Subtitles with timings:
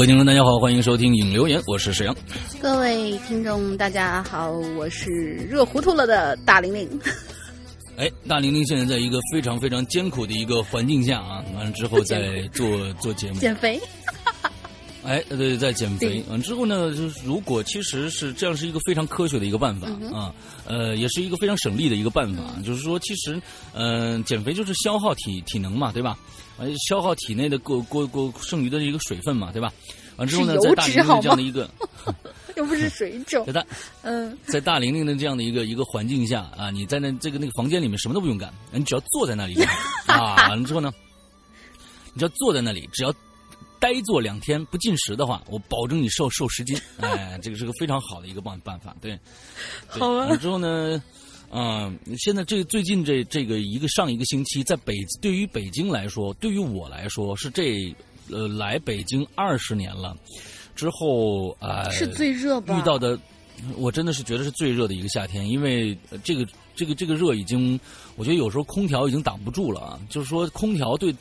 [0.00, 2.16] 各位听众，大家好，欢迎收听影留言，我是沈阳。
[2.58, 6.88] 各位听众，大家好，我是热糊涂了的大玲玲。
[7.98, 13.78] 哎，大玲玲现在在一个非常非常艰苦的一个环境下啊，完了之后再做做节目，减肥。
[15.04, 16.22] 哎，对，在减肥。
[16.28, 20.34] 嗯，之后呢，就是如果其实是这样，是一个非常科学的一个办法啊，
[20.66, 22.42] 呃，也是一个非常省力的一个办法。
[22.64, 23.40] 就是说，其实，
[23.72, 26.18] 嗯，减肥就是消耗体体能嘛，对吧？
[26.58, 29.72] 呃，消耗体内的过过过剩余的一个水分嘛，对吧？
[30.16, 31.70] 完之后呢，在大玲玲 这样的一个，
[32.56, 33.64] 又不是水肿，在大
[34.02, 39.54] 嗯，在大玲玲的这样的一个一个环境下啊，你在那这个那个房间里面什么都不用干，你只要坐在那里
[40.06, 40.92] 啊，完了之后呢，
[42.12, 43.10] 你只要坐在那里，只要。
[43.80, 46.78] 呆坐两天不进食的话，我保证你瘦瘦十斤。
[47.00, 48.94] 哎，这个是个非常好的一个办办法。
[49.00, 49.18] 对，
[49.88, 50.36] 好啊。
[50.36, 51.02] 之后呢，
[51.50, 57.92] 嗯，现在这最近这这个一个上一个星期，在北对于北京来说，对于我来说是这
[58.30, 60.16] 呃来北京二十年了
[60.76, 62.78] 之后啊，是最热吧？
[62.78, 63.18] 遇到的，
[63.76, 66.46] 我真的是觉得是最热的一个夏天，因为这个
[66.80, 67.78] 这个这个热已经，
[68.16, 70.00] 我觉得有时候空调已经挡不住了啊。
[70.08, 71.14] 就是说，空调对。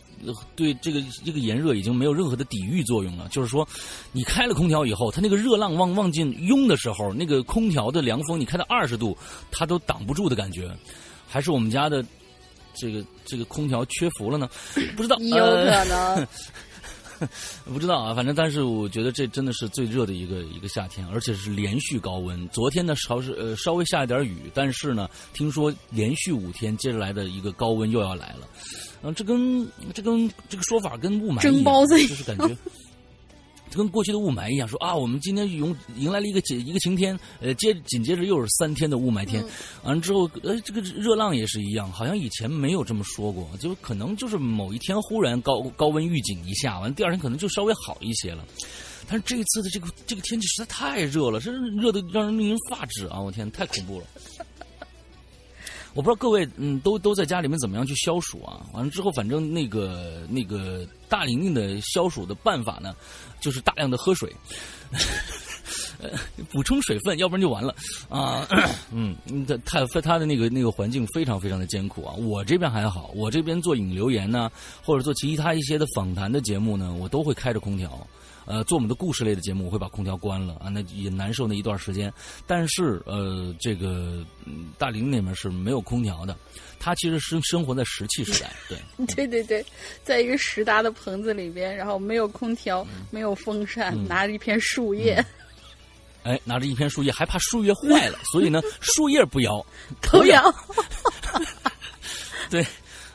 [0.54, 3.30] 对这个这个炎热已经没有任何的抵御作用了。
[3.32, 3.66] 就是说，
[4.12, 9.18] 你开了空调以后，它那个热浪往往进涌的时候，那个空调的凉风，你开到二十度，
[9.50, 10.70] 它都挡不住的感觉。
[11.26, 12.04] 还是我们家的
[12.76, 14.50] 这个这个空调缺氟了呢？
[14.98, 16.28] 不知道，有可能。
[17.66, 22.48] 不知道啊，反正但是我觉得这真的是最热的一个一个夏天，而且是连续高温。
[22.50, 28.48] 昨天呢稍是呃稍微下一点雨，但是呢，听说连续五天接着来的一个高温又要来了。
[29.02, 32.58] 嗯，这跟这跟这个说法跟雾霾蒸包子就是感觉，
[33.74, 39.44] 跟过去的雾霾一样，说啊，我们今天迎迎来了一个晴一个晴天，呃，接紧接着又是三天的雾霾天，
[39.84, 48.44] 完了之后，呃，这个热浪也是一样，好像以前没有这么说过，就可能就是某一天忽然高高温预警一下，完第二天可能就稍微好一些了，
[49.08, 53.20] 但是这一次的这个这个天气实在太热了，真热的让人令人发指啊！
[53.20, 54.06] 我天，太恐怖了。
[55.96, 58.64] 我不知道各位嗯都都在家里面怎么样去消暑啊？
[58.74, 62.96] 完了之后，反正那个那个大玲玲的消暑的办法呢，
[63.40, 64.34] 就是大量的喝水，
[66.50, 67.76] 补充水分，要不然就完了
[68.10, 68.48] 啊。
[68.92, 69.16] 嗯，
[69.66, 72.14] 他他的那个那个环境非常非常的艰苦啊。
[72.16, 74.52] 我这边还好，我这边做引流言呢，
[74.84, 78.08] 或者做其他一些的访谈的节目呢，我都会开着空调。
[78.50, 82.12] 呃，做我们的故事类的节目，我会把空调关了啊，那也难受那一段时间。
[82.48, 84.26] 但是呃，这个
[84.76, 86.36] 大林那边是没有空调的，
[86.80, 89.64] 他其实生生活在石器时代， 对，对对对，
[90.04, 95.24] 在一个石搭的棚子里边，然后没有空调，没有风扇，拿着一片树叶，
[96.24, 99.64] 哎，拿着一片树叶，还怕树叶坏了， 所以呢，树叶不摇，
[100.02, 100.52] 头摇，
[102.50, 102.66] 对。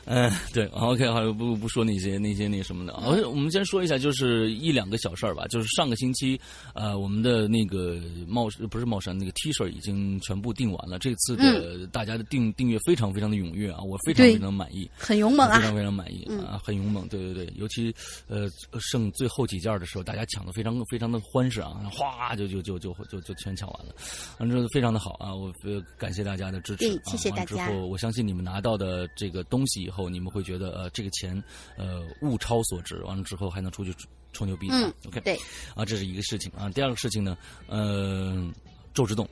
[0.05, 3.07] 嗯，对，OK，好，不不说那些那些那什么的啊。
[3.27, 5.45] 我们先说一下，就是一两个小事儿吧。
[5.47, 6.39] 就是上个星期，
[6.73, 10.99] 呃，我们的那个帽不是帽衫，那个 T 恤已经全部订完了。
[10.99, 17.07] 这次的大家的订订阅非常非常的踊跃啊，我非常非常满意，很勇猛啊，非常非常满意啊，很勇猛。
[17.07, 17.93] 对对对，尤其
[18.27, 18.47] 呃
[18.79, 23.93] 剩最后几件的时候，大家抢的非常非常的欢实啊，哗就就就就就就全抢完了，
[24.37, 25.33] 反正非常的好啊。
[25.33, 25.51] 我
[25.97, 27.45] 感谢大家的支持，谢谢大家。
[27.45, 31.41] 之后我相信你们拿到的这个东西以后，你们会觉得呃这个钱
[31.77, 33.93] 呃物超所值，完了之后还能出去
[34.33, 34.67] 吹牛逼。
[34.69, 35.39] 嗯，OK，对，
[35.75, 36.69] 啊这是一个事情啊。
[36.69, 37.37] 第二个事情呢，
[37.67, 38.51] 呃，
[38.93, 39.27] 周之洞，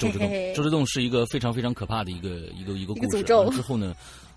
[0.00, 3.22] 周之洞，周之洞是一个非常非常可怕的一个一个一个故事。
[3.22, 3.94] 之后呢，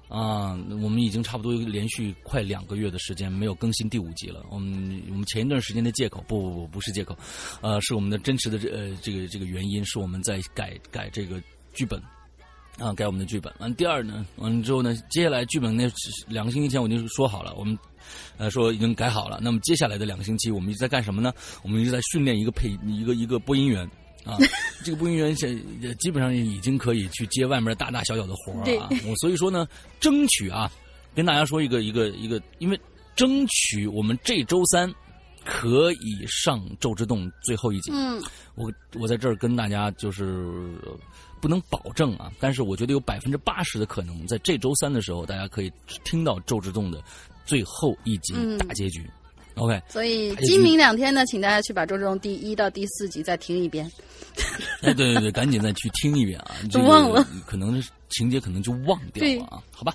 [0.08, 4.46] 啊，我们已经差不多连续快两个月的时间没有更新第五集了。
[4.52, 7.18] 我们我们前一段时间的借口，不不不不是借口，
[7.62, 11.42] 呃，是我们的真实的这呃这个这个原因，是我们在改改这个
[11.74, 12.02] 剧本。
[12.80, 13.52] 啊，改我们的剧本。
[13.60, 15.92] 完第二呢，完了之后呢，接下来剧本那
[16.28, 17.78] 两个星期前我就说好了，我们
[18.38, 19.40] 呃说已经改好了。
[19.42, 21.34] 那么接下来的两个星期，我们一直在干什么呢？
[21.64, 23.84] 我们一直在训练一个配一个一个播音员
[24.24, 24.38] 啊。
[24.86, 25.60] 这个播音员现
[25.98, 28.90] 基本上已经可以去接外面大大小小的活儿啊。
[29.10, 29.68] 我所以说呢，
[30.00, 30.72] 争取啊，
[31.16, 32.80] 跟大家说一个一个一个，因为
[33.16, 34.94] 争取我们这周三
[35.44, 37.92] 可以上《周之洞》最后一集。
[37.92, 38.22] 嗯，
[38.54, 40.46] 我我在这儿跟大家就是。
[41.42, 45.72] 不能保证啊，但是我觉得有百分之八十的可能，在这周三的时候，大家可以
[46.04, 47.02] 听到《周之洞》的
[47.46, 49.10] 最后一集大结局。
[49.56, 53.92] OK，所以今明两天呢，请大家去把《周之洞》第一到第四集再听一遍。
[54.82, 56.56] 哎，对对对，赶紧再去听一遍啊！
[56.72, 59.64] 都忘了，可能情节可能就忘掉了啊？
[59.72, 59.92] 好吧。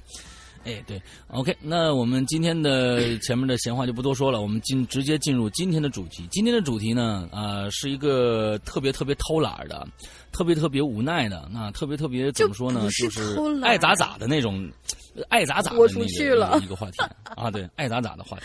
[0.64, 6.24] 哎，对，OK，那我们今天的前面的闲话就不多说了，我们进直接进入今天的主题。
[6.30, 9.84] 今天的主题呢，啊，是一个特别特别偷懒的，
[10.30, 12.88] 特别特别无奈的，那特别特别怎么说呢？
[12.92, 14.70] 就是爱咋咋的那种，
[15.28, 17.02] 爱咋咋的那个一个话题
[17.34, 18.44] 啊，对，爱咋咋的话题。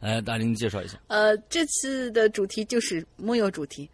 [0.00, 0.98] 来，大林介绍一下。
[1.06, 3.88] 呃，这次的主题就是木有主题。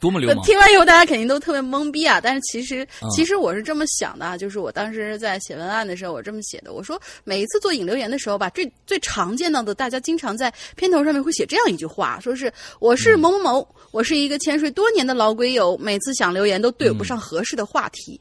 [0.00, 0.42] 多么流氓！
[0.44, 2.18] 听完以后，大家肯定都特别懵逼啊！
[2.20, 18.18] 但是其实，其实我是这么想的啊，就是我当时在写文案的时候，我这么写的：我说，每一次做引流言的时候吧，最最常见到的，大家经常在片头上面会写这样一句话，说是我是某某某，我是一个潜水多年的老鬼友，每次想留言都对不上合适的话题。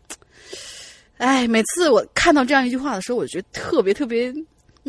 [1.18, 4.34] 哎，每次我看到这样一句话的时候，我觉得特别特别。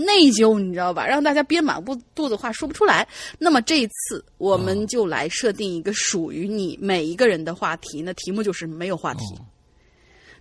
[0.05, 1.07] 内疚，你知道吧？
[1.07, 3.07] 让大家憋满肚肚子话说不出来。
[3.39, 8.03] 那么这一次，我们就来设定一个属于你每一个人的话题。
[8.03, 9.21] 那题目就是没有话题。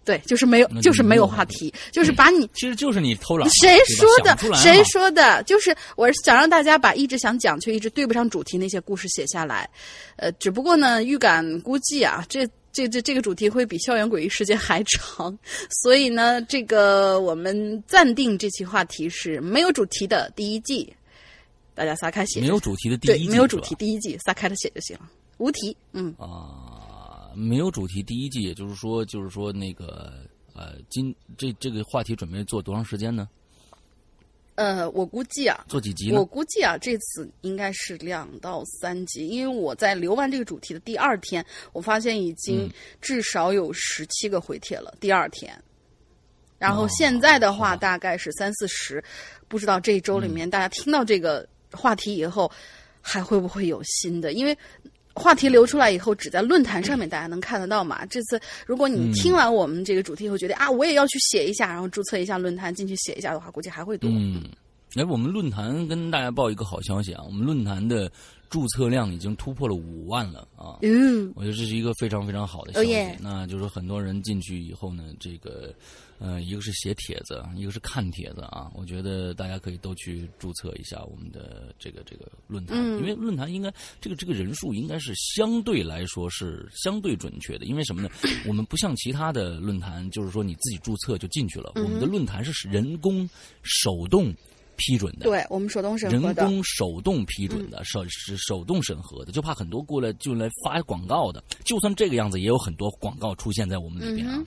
[0.05, 3.47] 对，就是没有，就是没有话题，就是把你，其实就是你偷懒。
[3.49, 4.35] 谁说的？
[4.55, 5.43] 谁说的？
[5.43, 9.69] 就是我想让大家把一直想讲却一直对不上主题那些故事写下来。
[10.15, 12.47] 呃，只不过呢，预感估计啊，这。
[12.71, 15.37] 这这这个主题会比校园诡异事件还长，
[15.69, 20.93] 所以呢，这个我们暂定这期话题是没有主题的第一季，
[21.73, 22.39] 大家撒开写。
[22.41, 25.75] 没有主题的第一季，没有主题第一季撒开了写就行了，无题。
[25.93, 30.13] 嗯啊，没有主题第一季，也就是说，就是说那个
[30.53, 33.27] 呃，今这这个话题准备做多长时间呢？
[34.59, 36.11] 呃，我估计啊，做几集？
[36.11, 42.69] 我估计啊，这次应该是两到三集，因为我在留完这个主题的第二天，我发现已经
[42.99, 44.93] 至少有十七个回帖了。
[44.99, 45.57] 第二天，
[46.57, 49.01] 然后现在的话大概是三四十，
[49.47, 52.51] 不知道这一周里面大家听到这个话题以后，
[53.01, 54.33] 还会不会有新的？
[54.33, 54.57] 因为。
[55.19, 58.05] 话题流出来以后，只在论坛上面大家能看得到嘛？
[58.05, 64.09] 这次如果你听完我们这个主题以后，觉得啊，我也要去写一下，然后注册一下论坛进去写一下的话，估计还会多。
[64.09, 64.41] 嗯，
[64.95, 68.09] 哎，我们论坛跟大家报一个好消息啊，我们论坛的
[68.49, 70.79] 注册量已经突破了五万了啊！
[70.81, 72.95] 嗯，我觉得这是一个非常非常好的消息。
[73.21, 75.73] 那就是很多人进去以后呢，这个。
[76.19, 78.69] 呃，一个是写帖子，一个是看帖子啊。
[78.75, 87.65] 我觉得大家可以都去注册一下我们的这个这个论坛，因为论坛应该这个这个人数应该是相对来说是相对准确的。
[87.65, 88.09] 因为什么呢？
[88.45, 91.71] 我们不像其他的论坛，就是说你自己注册就进去了。
[91.75, 93.29] 我们的论坛是人工
[93.63, 94.33] 手动
[94.75, 101.41] 批准的，对我们手动审核的，人工手动批准的，手是手动审核的，就怕很多过来就来发广告的。
[101.63, 104.43] 就算这个样子，也有很多广告出现在我们里边啊。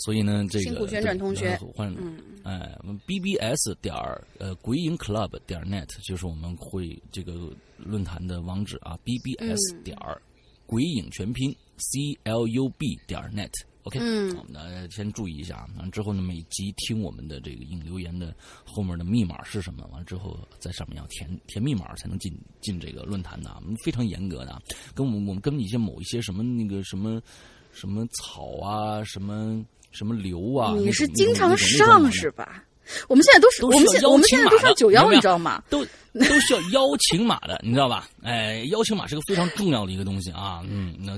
[0.00, 1.94] 所以呢，这个辛苦旋转同学，换
[2.42, 2.74] 哎
[3.06, 10.20] ，b b s 点儿呃鬼影 club 点 net 就是我们会这个论坛的网址啊，b b s 点儿
[10.64, 13.50] 鬼影全拼 c l u b 点 net
[13.82, 19.86] OK，嗯，我们呢先注意一下，完之后呢每集听我们的这个引留言的后面的密码是什么？
[19.92, 24.62] 完之后在上面要填填密码才能进进这个论坛的，我们非常严格的，
[24.94, 27.20] 跟我们我们跟一些某一些什么那个什么。
[27.72, 30.74] 什么草啊，什么什么流啊。
[30.76, 32.64] 你是经常上是吧？
[33.06, 35.62] 我们现在都是，我们现需要邀请我们现在都上九幺，你知道吗？
[35.70, 38.08] 都都需要邀请码的，你知道吧？
[38.22, 40.60] 哎，邀请码是个非常重要的一个东西啊。
[40.68, 41.16] 嗯，那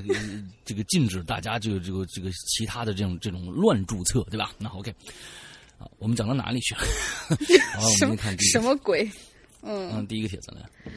[0.67, 4.53] 这个禁止大家就这个这个其他的这种这种乱注册，对吧？
[4.59, 4.95] 那 OK，
[5.97, 6.83] 我们讲到哪里去了？
[7.81, 9.11] 我什么们看第什，么鬼？
[9.63, 10.93] 嗯，第一个帖子呢，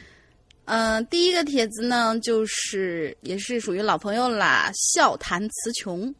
[0.66, 6.14] 嗯、第一个帖子呢，就是也是属于老朋友啦，笑谈词穷。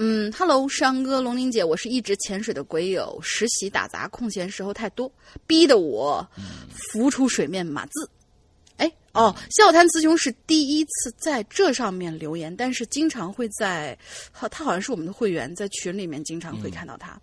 [0.00, 5.10] 嗯，Hello，山哥、龙玲姐，我是一直潜水的鬼友，实习打杂，空闲时候太多，
[5.44, 6.24] 逼得我
[6.70, 8.08] 浮出水面码字。
[8.76, 13.98] 哎，哦，笑谈雌雄是第一次在这上面留言，但是经常会在，
[14.30, 17.20] 好，他好像是我们的会员，在群里面经常会看到他。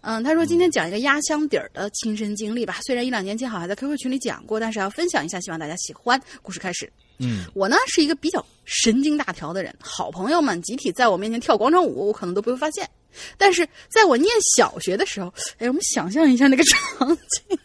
[0.00, 6.18] 嗯，他说今天讲一个压箱底儿的亲身经历吧，虽然一两年前好像在 QQ 群里讲过，但是要分享一下，希望大家喜欢。
[6.40, 12.88] 故事开始，嗯我呢是一个比较神经大条的人，好朋友们集体在我面前跳广场舞，我可能都不会发现。
[13.36, 17.58] 但是在我念小学的时候，哎，我们想象一下那个场景，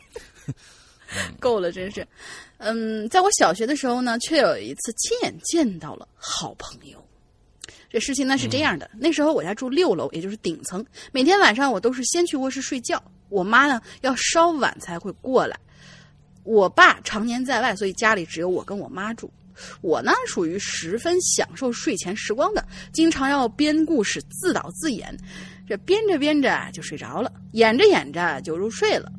[1.39, 2.07] 够了，真是。
[2.57, 6.98] 嗯，在我小学的时候呢，却有一次亲眼见到了好朋友。
[7.91, 10.83] 这事情呢是这样的，那时候我家住六楼，也就是顶层。
[11.12, 15.60] 每天晚上我都是先去卧室睡觉，我妈呢要稍晚才会过来。
[16.43, 19.29] 我爸常年在外，所以家里只有我跟我妈住。
[19.81, 25.15] 我呢属于十分享受睡前时光的，经常要编故事自导自演，
[25.67, 29.12] 这编着编着就睡着了，演着演着就入睡了。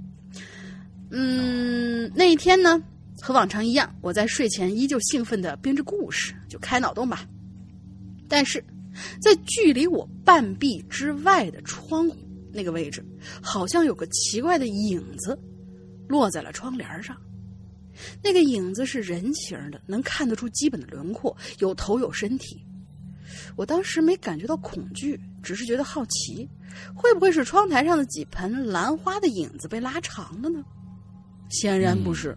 [1.11, 2.83] 嗯，那一天呢，
[3.21, 7.25] 和往常一样，我在睡前依旧兴奋的编着故事，就开脑洞吧。
[8.29, 8.65] 但是，
[9.21, 12.17] 在距离我半壁之外的窗户
[12.53, 13.05] 那个位置，
[13.41, 15.39] 好像有个奇怪的影子
[16.09, 17.17] 落在了窗帘上。
[18.23, 22.65] 那个影子是人形的，能看得出基本的轮廓，有头有身体。
[23.57, 26.49] 我当时没感觉到恐惧，只是觉得好奇，
[26.95, 30.63] 会不会是窗台上的几盆兰花的影子被拉长了呢？
[31.49, 32.37] 显然不是。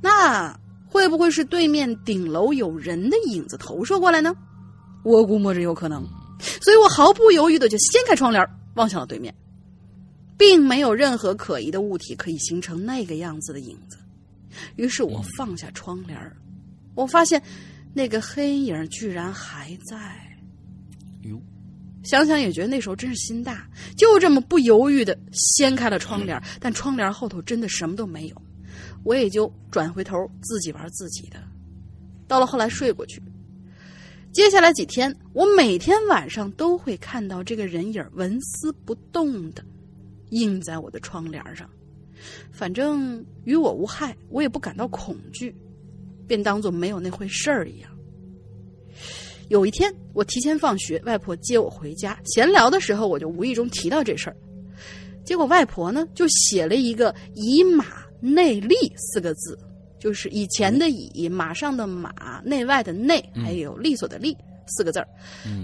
[0.00, 4.34] 那会不会是对面顶楼有人的影子投射过来呢？
[5.04, 6.06] 我估摸着有可能，
[6.60, 9.34] 所以我毫不犹豫的就掀开窗帘，望向了对面，
[10.36, 13.96] 并没有任何可疑的物体可以形成那个样子的影子。
[14.76, 16.36] 于是我放下窗帘儿，
[16.94, 17.42] 我发现
[17.94, 19.96] 那个黑影居然还在。
[21.22, 21.40] 哟，
[22.02, 28.42] 想想也觉得那时候真是心大，就这么不犹豫的掀开了窗帘儿，但窗帘后头真的什么都没有，
[29.04, 31.42] 我也就转回头自己玩自己的。
[32.26, 33.22] 到了后来睡过去，
[34.32, 39.62] 接下来几天，我每天晚上都会看到这个人影纹丝不动的
[40.30, 41.68] 印在我的窗帘上。
[42.50, 45.54] 反正与我无害，我也不感到恐惧，
[46.26, 47.90] 便当做没有那回事儿一样。
[49.48, 54.36] 有一天，我提前放学，外婆接我回家，闲聊的时候，我就无意中提到这事儿。
[55.24, 57.84] 结果外婆呢，就写了一个“以马
[58.20, 59.58] 内利”四个字，
[59.98, 64.36] 就是以前的以，马上的马，内外的内，还有利索的利
[64.66, 65.08] 四个字儿，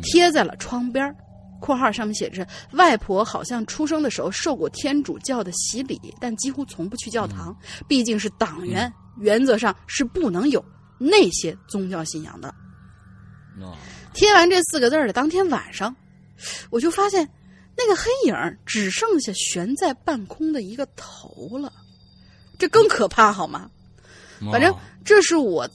[0.03, 1.17] 贴在了窗边儿。
[1.61, 10.65] 括号上面写着：“外婆好像出生的时候受过天主教的洗礼，但几乎从不去教堂，毕竟是党员，原则上是不能有
[10.99, 12.49] 那些宗教信仰的。”
[13.61, 13.75] 啊，
[14.15, 15.95] 贴完这四个字儿的当天晚上，
[16.71, 17.29] 我就发现
[17.77, 18.35] 那个黑影
[18.65, 21.73] 只剩下悬在半空的一个头了，
[22.57, 23.69] 这更可怕好吗？
[24.53, 25.69] 反正哦这是我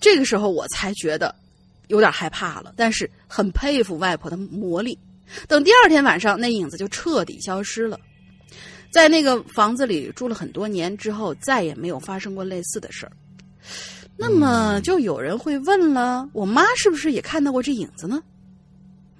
[0.00, 1.32] 这个时候我才觉得
[1.86, 4.98] 有点害怕了，但是很佩服外婆的魔力。
[5.48, 7.98] 等第二天晚上，那影子就彻底消失了。
[8.90, 13.12] 在那个房子里住了很多年之后，再也没有发生过类似的事儿。
[14.16, 18.22] 那么就有人会问了，我妈是不是也看到过这影子呢？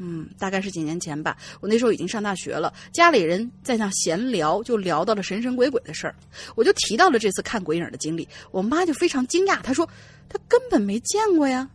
[0.02, 1.36] 嗯，大概是几年前吧。
[1.60, 6.14] 我那时候已经上大学了，家里人在那闲聊，就聊到了神神鬼鬼的事儿。
[6.56, 9.86] 我就提到了这次看鬼影的经历，我妈就非常惊讶，她说
[10.28, 11.68] 她根本没见过呀，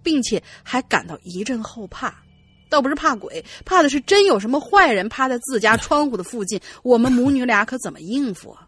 [0.00, 2.21] 并且还感到一阵后怕。
[2.72, 8.66] 倒不是怕鬼，怕的是真有什么坏人趴在自家窗户的附近，我们母女俩可怎么应付啊？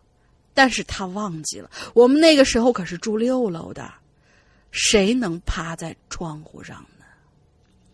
[0.53, 3.91] 但是他忘记了，我们那个时候可是住六楼的，
[4.71, 7.07] 谁能趴在窗户上呢？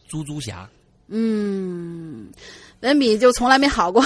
[0.08, 0.68] 猪猪侠，
[1.06, 2.28] 嗯，
[2.80, 4.04] 文笔就从来没好过，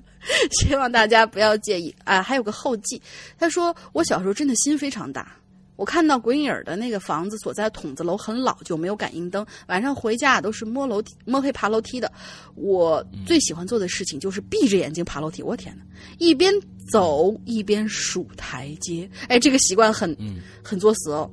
[0.58, 2.22] 希望大家不要介意啊。
[2.22, 3.00] 还有个后记，
[3.38, 5.36] 他说我小时候真的心非常大，
[5.82, 12.10] 我我看到鬼影儿的那个房子所在筒子楼很老旧，没有感应灯，晚上回家都是摸楼梯、摸黑爬楼梯的。
[12.54, 15.42] 我最喜欢做的事情就是闭着眼睛爬楼梯。
[15.42, 15.82] 我天哪！
[16.18, 16.54] 一边
[16.88, 20.16] 走一边数台阶，哎，这个习惯很
[20.62, 21.28] 很作死哦。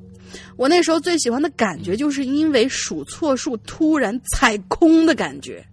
[0.57, 5.63] 我那时候最喜欢的感觉，就是因为数错数突然踩空的感觉。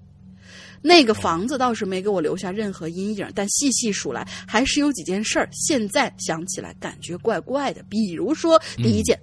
[0.86, 5.48] 那个房子倒是没给我留下任何阴影，但细细数来，还是有几件事儿。
[5.50, 7.82] 现在想起来，感觉怪怪的。
[7.88, 9.18] 比如说，第一件，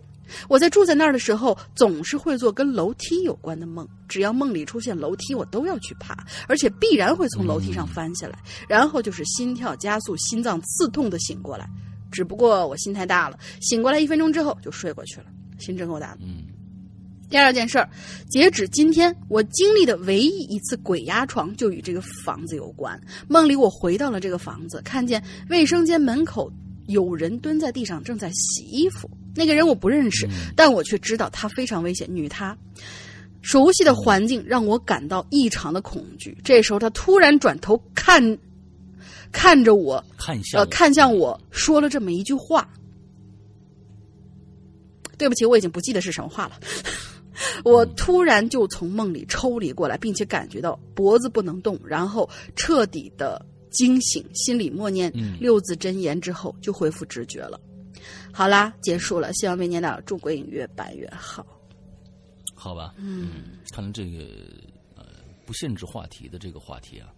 [0.50, 3.88] 我在住在那儿的时候，总是会做跟楼梯有关的梦。
[4.10, 8.38] 只要梦里出现楼梯，我都要去爬，而且必然会从楼梯上翻下来。
[8.67, 11.65] 然后就是心跳加速、心脏刺痛的醒过来。
[12.12, 15.27] 只不过我心太大了，醒过来一分钟之后就睡过去了。
[15.60, 16.20] 心真够大的。
[16.24, 16.43] 嗯。
[17.34, 17.90] 第二件事儿，
[18.30, 23.02] 截止今天，我经历的唯一一次鬼压床就与这个房子有关。
[23.28, 26.54] 梦里我回到了这个房子，看见卫生间门口
[26.86, 29.10] 有人蹲在地上正在洗衣服。
[29.34, 32.08] 那个人我不认识，但我却知道他非常危险。
[32.08, 32.56] 女他，
[33.42, 36.38] 熟悉的环境让我感到异常的恐惧。
[36.44, 38.38] 这时候他突然转头看，
[39.32, 42.70] 看着我，看向呃，看向我说了这么一句话。
[45.18, 46.60] 对不起，我已经不记得是什么话了。
[47.66, 57.60] 我突然就从梦里抽离过来，并且感觉到脖子不能动，然后彻底的惊醒，心里默念六字真言之后就恢复知觉了。
[58.32, 61.46] 好啦，结束了，希望明年的祝鬼影越办越好。
[62.54, 64.25] 好吧，嗯，看来这个
[64.96, 65.06] 呃
[65.46, 67.13] 不限制话题的这个话题啊，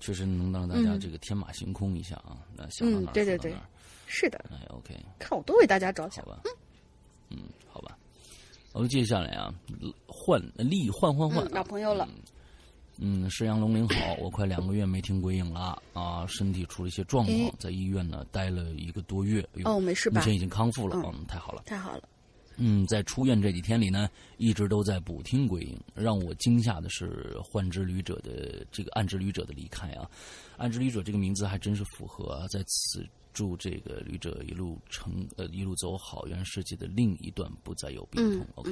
[0.00, 2.38] 确实能让大家这个天马行空一下啊。
[2.56, 3.54] 那想到哪儿对对对，
[4.06, 4.44] 是的。
[4.50, 6.42] 哎，OK，看我多为大家着想吧。
[7.30, 7.96] 嗯，好吧。
[8.72, 9.52] 我们接下来啊，
[10.06, 12.08] 换丽换换换，老朋友了。
[13.00, 19.46] 嗯，石阳龙鳞好，我快两个月没听鬼影了啊，身体出了一些状况，在医院呢待了一个多月。
[19.64, 20.20] 哦，没事吧？
[20.20, 22.02] 目前已经康复了，嗯，太好了，太好了。
[22.56, 25.80] 嗯，在出院这几天里呢，一直都在补听鬼影。
[25.94, 30.10] 让我惊吓的是，幻之旅者的这个暗之旅者的离开啊，
[30.56, 33.06] 暗之旅者这个名字还真是符合啊，在此。
[33.32, 38.46] 祝这个旅者一路成呃一路走好，愿世界的另一段不再有病痛。
[38.56, 38.70] OK，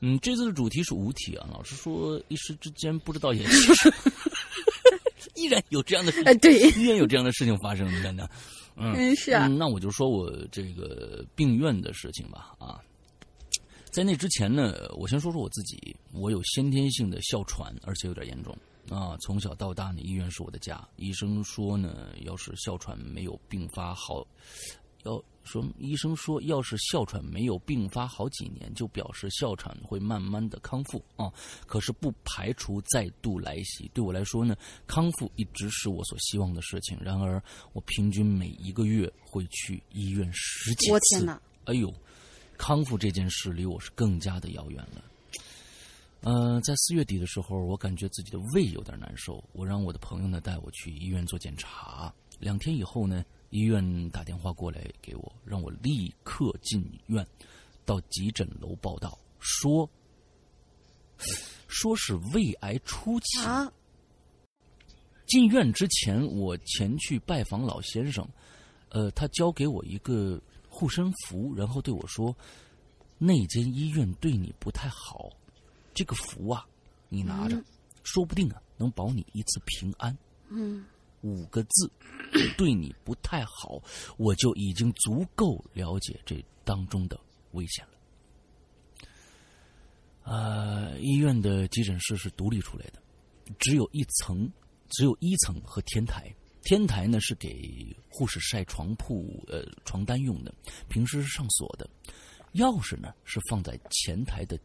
[0.00, 1.48] 嗯，这次的主题是无题啊。
[1.50, 3.92] 老实说，一时之间不知道也是，
[5.34, 7.86] 依然有这样的事情，对，依然有这样的事情发生。
[7.86, 8.28] 你看看，
[8.76, 9.46] 嗯，是啊。
[9.46, 12.54] 那我就说我这个病院的事情吧。
[12.58, 12.80] 啊，
[13.90, 18.56] 在那之前呢，我先说说我自己，我有先天性的哮喘，而且有点严重。
[18.90, 20.86] 啊，从小到大呢，医院是我的家。
[20.96, 24.26] 医生说呢，要是哮喘没有并发好，
[25.04, 31.32] 要说医生说，要是哮喘没有并发好几年，就表示哮喘会慢慢的康复啊。
[31.66, 33.90] 可是不排除再度来袭。
[33.94, 36.98] 对我来说呢，康复一直是我所希望的事情。
[37.00, 37.42] 然而，
[37.72, 40.92] 我平均每一个月会去医院十几次。
[40.92, 41.40] 我天哪！
[41.64, 41.92] 哎呦，
[42.58, 45.02] 康复这件事离我是更加的遥远了。
[46.26, 52.10] 嗯，在四月底的时候，我感觉自己的胃有点难受，我让我的朋友呢带我去医院做检查。
[52.38, 57.26] 两天以后呢，医院打电话过来给我，让我立刻进院，
[57.84, 59.88] 到急诊楼报道，说
[61.68, 63.40] 说是胃癌初期。
[65.26, 68.26] 进院之前，我前去拜访老先生，
[68.88, 72.34] 呃，他交给我一个护身符，然后对我说
[73.18, 75.30] ：“那间医院对你不太好。”
[75.94, 76.66] 这个符啊，
[77.08, 77.62] 你拿着，
[78.02, 80.16] 说不定啊能保你一次平安。
[80.48, 80.84] 嗯，
[81.22, 81.90] 五个字，
[82.58, 83.80] 对你不太好，
[84.18, 87.18] 我就已经足够了解这当中的
[87.52, 87.92] 危险了。
[90.24, 93.00] 呃，医院的急诊室是独立出来的，
[93.58, 94.50] 只有一层，
[94.88, 96.34] 只有一层和天台。
[96.62, 100.54] 天台呢是给护士晒床铺、呃床单用的，
[100.88, 101.88] 平时是上锁的。
[102.54, 104.58] 钥匙呢是放在前台的。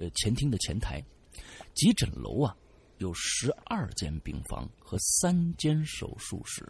[0.00, 1.04] 呃，前厅的前台，
[1.74, 2.56] 急诊楼啊，
[2.98, 6.66] 有十二间病房和三间手术室，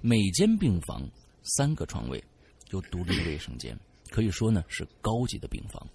[0.00, 1.06] 每间病房
[1.42, 2.24] 三个床位，
[2.70, 5.86] 有独立的卫生间，可以说呢是高级的病房。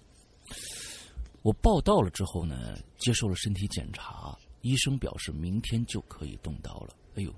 [1.42, 6.96] 我报到了之后呢，接受了身体检查，医生表示明天就可以动刀了。
[7.16, 7.34] 哎呦，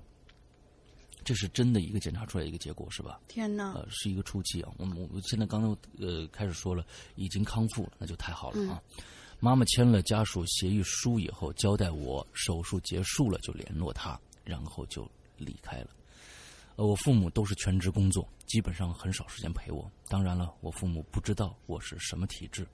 [1.23, 3.19] 这是真的一个检查出来一个结果是吧？
[3.27, 3.73] 天哪！
[3.73, 4.71] 呃，是一个初期啊。
[4.77, 6.85] 我们我们现在刚刚呃开始说了，
[7.15, 8.81] 已经康复了，那就太好了啊。
[9.41, 15.87] 妈妈签了家属协议书以后，交代我手术结束了就联络他，然后就离开了。
[16.75, 19.89] 呃，我父母都是全职工作，基本上很少时间陪我。
[20.09, 22.67] 当然了，我父母不知道我是什么体质，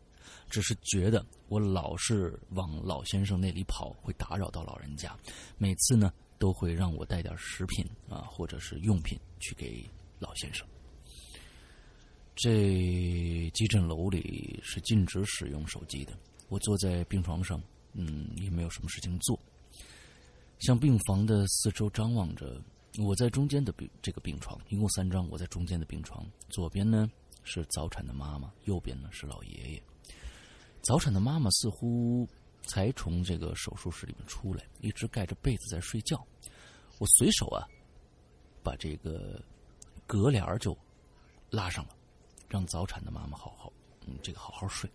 [0.49, 5.15] 只是觉得我老是往老先生那里跑，会打扰到老人家。
[5.59, 10.65] 每次呢，都会让我带点食品啊，或者是用品去给老先生。
[12.35, 16.11] 这急诊楼里是禁止使用手机的。
[16.49, 17.61] 我坐在病床上，
[17.93, 19.39] 嗯，也没有什么事情做，
[20.59, 22.61] 向病房的四周张望着。
[22.97, 27.11] 我在中间的病这个病床，一共三张，我在中间的病床，左边呢
[27.43, 29.83] 是早产的妈妈，右边呢是老爷爷。
[30.81, 32.25] 早产的妈妈似乎
[32.61, 36.25] 才从这个手术室里面出来，一直盖着被子在睡觉。
[36.97, 37.67] 我随手啊
[38.63, 39.43] 把这个
[40.07, 40.77] 隔帘就
[41.49, 41.95] 拉上了，
[42.47, 43.73] 让早产的妈妈好好
[44.07, 44.89] 嗯这个好好睡。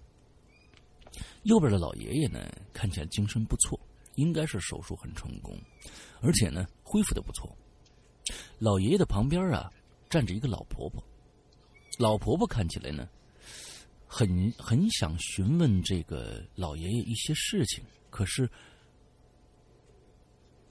[1.42, 2.40] 右边的老爷爷呢
[2.72, 3.78] 看起来精神不错，
[4.14, 5.58] 应该是手术很成功，
[6.20, 7.50] 而且呢恢复的不错。
[8.58, 9.70] 老爷爷的旁边啊，
[10.08, 11.02] 站着一个老婆婆。
[11.98, 13.08] 老婆婆看起来呢，
[14.06, 18.48] 很很想询问这个老爷爷一些事情，可是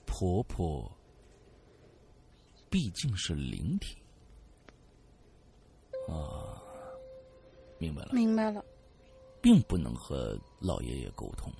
[0.06, 0.90] 婆婆
[2.68, 3.96] 毕竟是灵体
[6.08, 6.60] 啊，
[7.78, 8.64] 明白了，明白了，
[9.40, 11.52] 并不能和老爷爷沟通。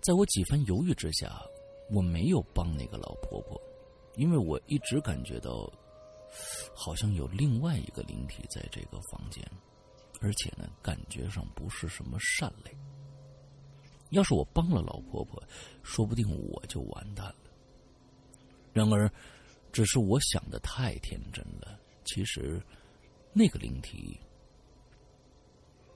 [0.00, 1.40] 在我几番犹豫之下，
[1.90, 3.60] 我没有帮那个老婆婆。
[4.16, 5.72] 因为我一直感觉到，
[6.74, 9.44] 好像有另外一个灵体在这个房间，
[10.20, 12.76] 而且呢，感觉上不是什么善类。
[14.10, 15.40] 要是我帮了老婆婆，
[15.84, 17.50] 说不定我就完蛋了。
[18.72, 19.10] 然而，
[19.72, 21.78] 只是我想的太天真了。
[22.04, 22.60] 其实，
[23.32, 24.18] 那个灵体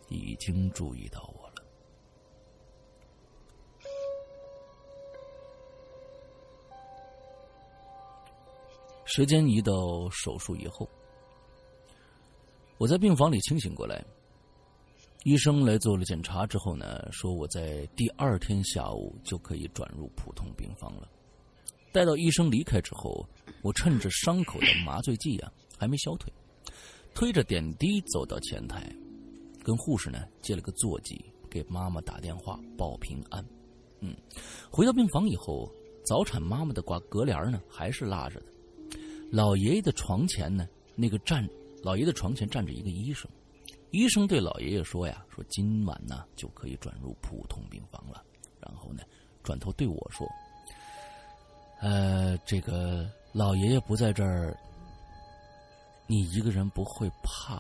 [0.08, 1.54] 已经注意到我了。
[9.06, 10.88] 时间移到手术以后，
[12.78, 14.04] 我在病房里清醒过来。
[15.24, 21.08] 医生来做了检查之后呢，说我在第二天下午就可以转入普通病房了。
[21.92, 23.26] 待到医生离开之后，
[23.62, 26.30] 我趁着伤口的麻醉剂啊还没消退，
[27.14, 28.86] 推着点滴走到前台，
[29.64, 33.44] 跟护士呢借了个座机，给妈妈打电话报平安。
[34.00, 34.14] 嗯，
[34.70, 35.68] 回到病房以后，
[36.04, 38.46] 早产妈妈的挂隔帘呢还是拉着的。
[39.32, 41.48] 老爷爷的床前呢，那个站，
[41.82, 43.28] 老爷的床前站着一个医生。
[43.90, 48.22] 医生对老爷爷说：“呀，说今晚呢就可以转入普通病房了。”
[48.60, 49.02] 然后呢，
[49.42, 50.28] 转头对我说
[51.80, 54.56] ：“呃，这个老爷爷不在这儿，
[56.06, 57.56] 你一个人不会怕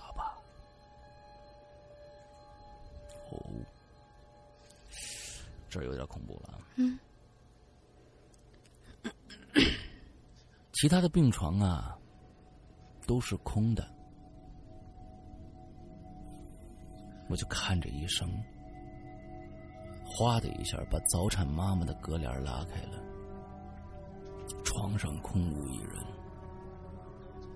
[3.30, 3.38] 吧？”哦，
[5.68, 6.60] 这有点恐怖了。
[6.76, 6.98] 嗯。
[10.72, 11.96] 其他的病床啊，
[13.06, 13.88] 都是空的。
[17.28, 18.28] 我就看着医生，
[20.04, 23.02] 哗的一下把早产妈妈的隔帘拉开了，
[24.62, 26.04] 床上空无一人。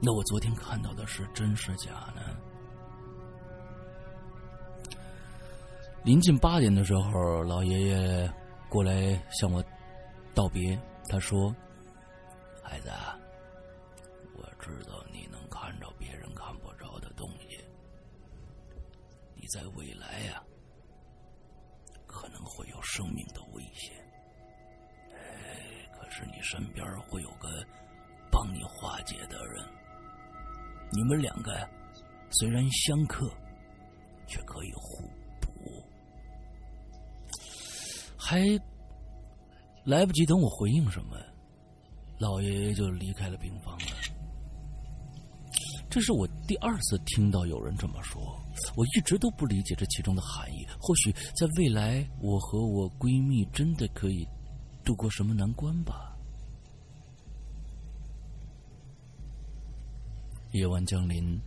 [0.00, 2.36] 那我昨天看到的是真是假呢？
[6.08, 8.32] 临近八点的时候，老爷爷
[8.70, 9.62] 过来向我
[10.34, 10.74] 道别，
[11.06, 11.54] 他说。
[12.62, 12.90] 孩子，
[14.34, 17.62] 我知道你能看着别人看不着的东西。
[19.34, 20.42] 你在未来呀，
[22.06, 23.94] 可能会有生命的危险。
[25.92, 27.62] 可是你身边会有个
[28.30, 29.62] 帮你化解的人。
[30.90, 31.68] 你们两个
[32.30, 33.30] 虽然相克，
[34.26, 35.06] 却可以互
[38.28, 38.42] 还
[39.84, 41.16] 来不及等我回应什么。
[42.18, 43.86] 老爷爷就离开了病房了。
[45.88, 48.20] 这是我第二次听到有人这么说，
[48.76, 50.66] 我一直都不理解这其中的含义。
[50.78, 54.28] 或许在未来，我和我闺蜜真的可以
[54.84, 56.14] 度过什么难关吧。
[60.52, 61.40] 夜晚降临，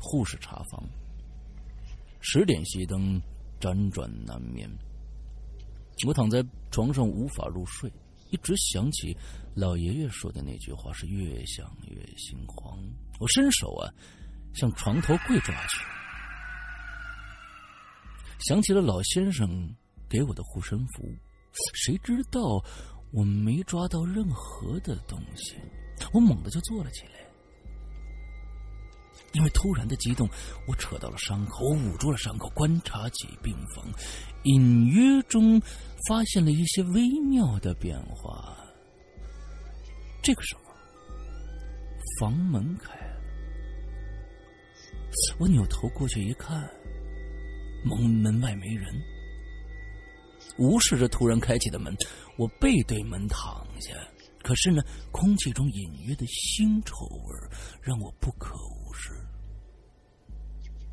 [0.00, 0.82] 护士查房，
[2.20, 3.22] 十点熄灯，
[3.60, 4.68] 辗转难眠。
[6.06, 7.90] 我躺在床上无法入睡。
[8.30, 9.14] 一直想起
[9.54, 12.78] 老爷爷说的那句话，是越想越心慌。
[13.20, 13.92] 我伸手啊，
[14.54, 15.84] 向床头柜抓去，
[18.38, 19.70] 想起了老先生
[20.08, 21.04] 给我的护身符，
[21.74, 22.64] 谁知道
[23.12, 25.56] 我没抓到任何的东西。
[26.14, 27.21] 我猛地就坐了起来，
[29.32, 30.28] 因为突然的激动，
[30.66, 33.84] 我扯到了伤口，我捂住了伤口，观察起病房，
[34.44, 35.60] 隐约中。
[36.08, 38.58] 发现了一些微妙的变化。
[40.20, 40.62] 这个时候，
[42.18, 43.22] 房门开了，
[45.38, 46.68] 我扭头过去一看，
[47.84, 48.92] 门门外没人。
[50.58, 51.96] 无视着突然开启的门，
[52.36, 53.94] 我背对门躺下。
[54.42, 57.48] 可是呢，空气中隐约的腥臭味
[57.80, 58.56] 让我不可。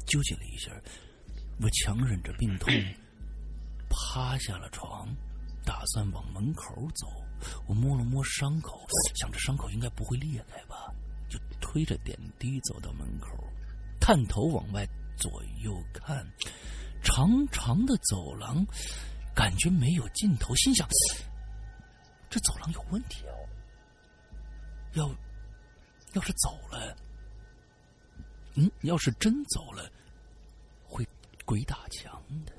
[0.09, 0.69] 纠结了一下，
[1.61, 2.73] 我强忍着病痛，
[3.89, 5.07] 趴下了床，
[5.63, 7.07] 打算往门口走。
[7.67, 10.93] 我摸了摸伤口，想着伤口应该不会裂开吧，
[11.29, 13.29] 就推着点滴走到门口，
[13.97, 16.27] 探头往外左右看，
[17.01, 18.65] 长长的走廊，
[19.33, 20.85] 感觉没有尽头，心想
[22.29, 23.31] 这走廊有问题啊！
[24.93, 25.09] 要
[26.13, 26.95] 要是走了，
[28.55, 29.89] 嗯，要是真走了，会
[31.49, 32.53] 鬼打墙的。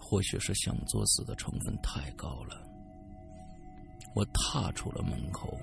[0.00, 2.66] 或许是想作死的成分太高了，
[4.14, 5.54] 我踏出了门口，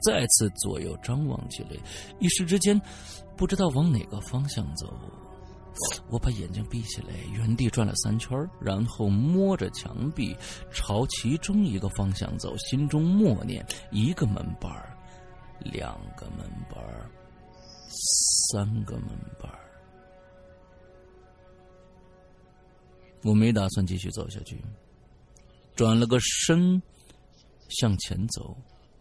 [0.00, 1.72] 再次左右张望起来，
[2.18, 2.80] 一时之间
[3.36, 4.98] 不知道往哪个方向走。
[6.08, 10.36] 我把眼睛闭起来，原地转了三圈，然后摸着墙壁
[10.72, 14.70] 朝其中一个方向走，心中默念：一个门板
[15.60, 16.78] 两个门板
[18.52, 19.08] 三个门
[19.40, 19.50] 板
[23.22, 24.62] 我没打算继续走下去，
[25.74, 26.80] 转了个身，
[27.68, 28.56] 向前走，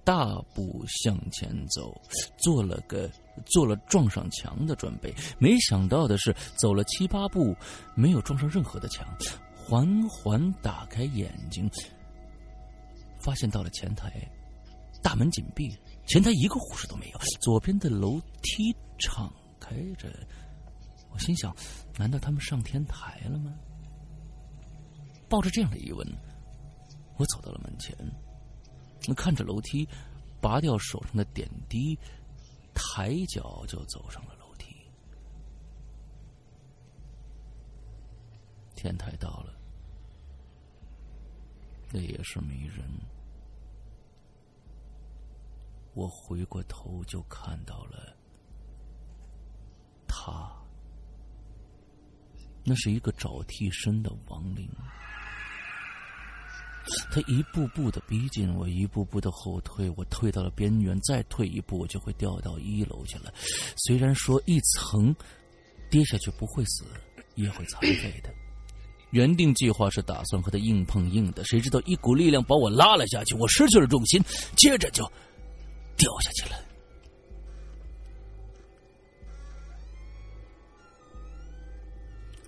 [0.05, 1.99] 大步向前走，
[2.37, 3.09] 做了个
[3.47, 5.13] 做了撞上墙的准备。
[5.39, 7.55] 没想到的是，走了七八步，
[7.95, 9.05] 没有撞上任何的墙，
[9.55, 11.67] 缓缓打开眼睛，
[13.19, 14.11] 发现到了前台，
[15.01, 20.07] 大门紧闭，前台一个护士都没有，左边的楼梯敞开着。
[21.11, 21.55] 我心想，
[21.97, 23.51] 难道他们上天台了吗？
[25.27, 26.07] 抱着这样的疑问，
[27.17, 27.95] 我走到了门前，
[29.07, 29.87] 那看着楼梯，
[30.41, 31.97] 拔掉手上的点滴，
[32.73, 34.75] 抬脚就走上了楼梯。
[38.75, 39.53] 天台到了，
[41.91, 42.85] 那也是没人。
[45.93, 48.15] 我回过头就看到了
[50.07, 50.51] 他，
[52.65, 54.69] 那是一个找替身的亡灵。
[57.11, 63.33] 他一步步的逼近我，一步步的后退，我退到了边缘，再退一步，我就会掉到一楼去了。
[63.77, 65.15] 虽然说一层
[65.89, 66.85] 跌下去不会死，
[67.35, 68.29] 也会残废的。
[69.11, 74.21] 原定计划是打算和他硬碰硬的，谁知道一股力量把我拉了下去，我失去了重心，
[74.57, 75.03] 接着就
[75.97, 76.59] 掉下去了。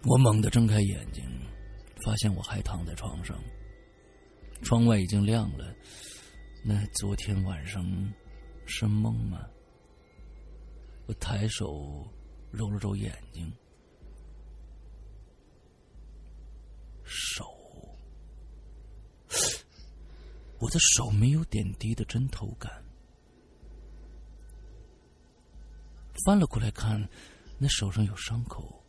[0.04, 1.24] 我猛地睁开眼睛，
[2.06, 3.38] 发现我还躺在床上。
[4.62, 5.74] 窗外已经亮了，
[6.64, 7.84] 那昨天晚上
[8.66, 9.48] 是梦吗？
[11.06, 12.06] 我抬手
[12.52, 13.50] 揉了揉眼睛，
[17.06, 17.46] 手，
[20.60, 22.84] 我的手没有点滴的针头感。
[26.26, 27.08] 翻了过来看，
[27.58, 28.84] 那手上有伤口，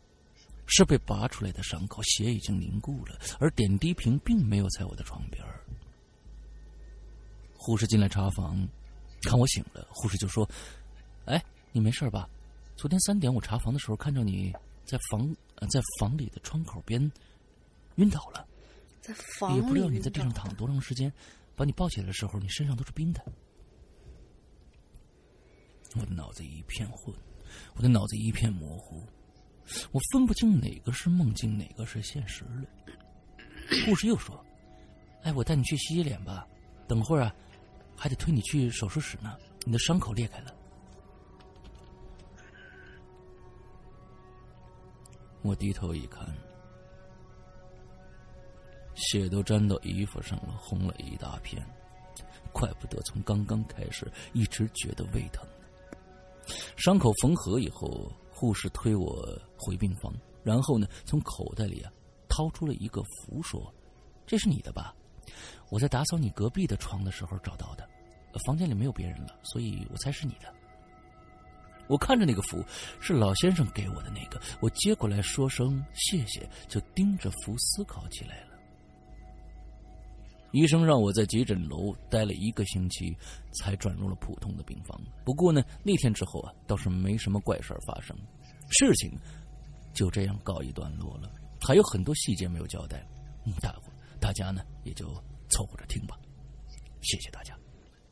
[0.67, 5.45] 是被拔出来的伤口，血已经凝固了，而点滴瓶并没有在我的床边。
[7.59, 8.67] 护士进来查房，
[9.23, 10.49] 看我醒了，护士就说
[11.27, 12.27] ：“哎，你没事吧？
[12.77, 15.29] 昨天三点我查房的时候，看到你在房
[15.69, 17.13] 在房里的窗口边
[17.97, 18.47] 晕倒了，
[19.01, 21.13] 在房也不知道你在地上躺了多长时间。
[21.57, 23.21] 把你抱起来的时候，你身上都是冰的。”
[25.97, 27.13] 我的脑子一片混，
[27.75, 29.03] 我的脑子一片模糊，
[29.91, 32.63] 我分不清哪个是梦境，哪个是现实了。
[33.85, 34.43] 护士又说
[35.25, 36.47] ：“哎，我带你去洗洗脸吧，
[36.87, 37.35] 等会儿啊。”
[37.99, 40.55] 还得推你去手术室呢，你的伤口裂开了。
[45.43, 46.27] 我低头一看，
[48.95, 51.61] 血都沾到衣服上了，红了一大片。
[52.53, 55.47] 怪不得从刚刚开始一直觉得胃疼。
[56.77, 61.93] 伤口缝合以后，护士推我回病房，然后呢，从口袋里啊
[62.29, 63.73] 掏出了一个符，说
[64.27, 64.95] ：“这是你的吧？”
[65.69, 67.89] 我在打扫你隔壁的床的时候找到的，
[68.47, 70.53] 房间里没有别人了，所以我猜是你的。
[71.89, 72.63] 我看着那个符，
[73.01, 78.59] 是老先生给我的那个，我接过来说声谢谢，就盯着符思考起来了。
[80.53, 83.17] 医生让我在急诊楼待了一个星期，
[83.53, 85.01] 才转入了普通的病房。
[85.25, 88.17] 不过呢，那天之后啊，倒是没什么怪事发生，
[88.71, 89.11] 事情
[89.93, 91.31] 就这样告一段落了。
[91.61, 93.07] 还有很多细节没有交代，
[93.45, 93.73] 嗯，大
[94.21, 95.07] 大家呢也就。
[95.51, 96.15] 凑合着听吧，
[97.01, 97.57] 谢谢大家。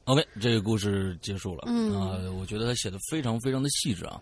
[0.04, 1.64] OK，这个故事结束了。
[1.66, 4.18] 嗯啊，我觉得他写的非常非常的细致啊。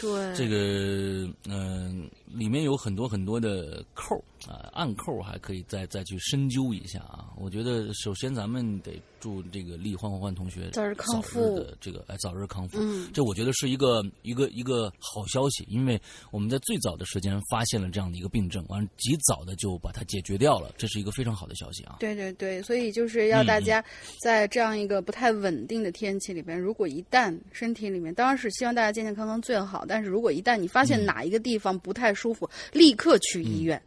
[0.00, 4.14] 对，这个嗯，里面有很多很多的扣
[4.46, 7.26] 啊，暗扣，还可以再再去深究一下啊。
[7.36, 12.78] 我觉得首先咱们得祝这个厉欢欢欢同学早日康复的这个哎早日康复。
[12.80, 21.96] 嗯，这我觉得是一个一个一个好消息，因为我们在最早的时间发现了这样的一个病症，完及早的就把它解决掉了，这是一个非常好的消息啊。
[22.00, 23.84] 对对对，所以就是要大嗯家
[24.22, 33.80] 在这样一个不太稳定的天气里边，如果一旦身体里面，当然是希望大家健健康康最好，但是如果一旦你发现嗯哪一个地方不太舒服，立刻去医院，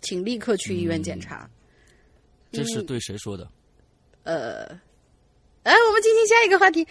[0.00, 1.38] 请立刻去医院检查。
[1.44, 1.50] 嗯
[2.50, 3.46] 这是对谁说的？
[4.22, 4.64] 呃，
[5.64, 6.86] 哎，我们进行下一个话题。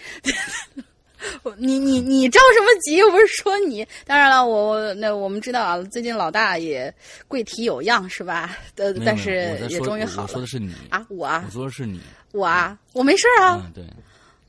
[1.41, 2.97] 我 你你你着什么急？
[2.97, 3.83] 又不是说你。
[4.05, 6.93] 当然了，我我那我们知道啊，最近老大也
[7.27, 8.55] 贵体有恙，是吧？
[8.75, 11.03] 呃没，有但是也终于好了我说的是你啊！
[11.09, 11.99] 我啊我，说的是你
[12.33, 13.59] 我啊，我没事儿啊。
[13.65, 13.83] 嗯，对，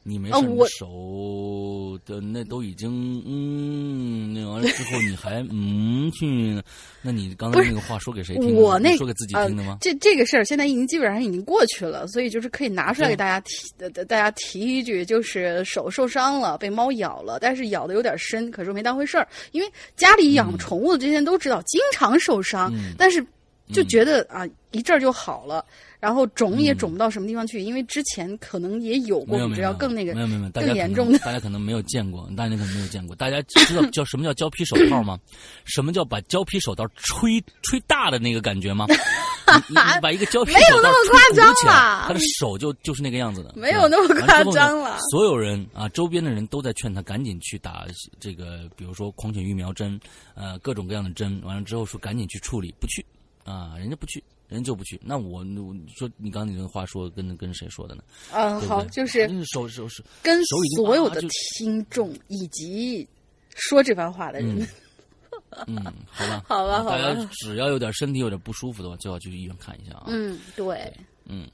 [0.08, 6.62] 你没事，手的那都已经嗯，那完了之后你还嗯去，
[7.02, 8.54] 那你刚才那个话说给谁听？
[8.54, 9.76] 我那说给自己听的吗？
[9.82, 23.24] 这这个事儿现在已经基本上已经过去了，所以就是可以拿出来给大家提，呃大家提一句，就是手受伤了，被猫咬了，但是咬的有点深，可是我没当回事儿，因为家里养宠物的这些人都知道，经常受伤，嗯但是
[23.72, 25.64] 就觉得啊一阵儿就好了。
[26.00, 33.16] 然后肿也嗯肿不到什么地方去，因为之前可能也有过比这没有没有要更那个没有没有没有，大家可能更严重的大家可能没有见过，大家可能没有见过。
[33.16, 35.18] 大家知道 叫什么叫胶皮手套吗？
[35.64, 38.86] 什么叫把胶皮手套吹吹大的那个感觉吗？
[38.88, 41.72] 你你你把一个胶皮没有手套那么夸张吹鼓起来
[42.06, 47.86] 他的手就就是那个样子的， 没有那么夸张了所有人啊，周边的人都在劝他赶紧去打
[48.20, 49.98] 这个，比如说狂犬疫苗针，
[50.36, 51.42] 呃，各种各样的针。
[51.44, 53.04] 完了之后说赶紧去处理，不去
[53.48, 54.22] 啊，人家不去。
[54.48, 58.02] 人就不去，那我我你说你刚才你的话说跟跟谁说的呢？
[58.32, 61.20] 嗯，好，就是嗯手手手跟所有的
[61.58, 63.06] 听众以及
[63.54, 64.66] 说这番话的人，
[65.68, 65.76] 嗯，
[66.08, 70.04] 好吧， 好吧好吧大家只要有点身体有点不舒服的话，就要去医院看一下啊。
[70.06, 70.90] 嗯，对。
[71.26, 71.46] 嗯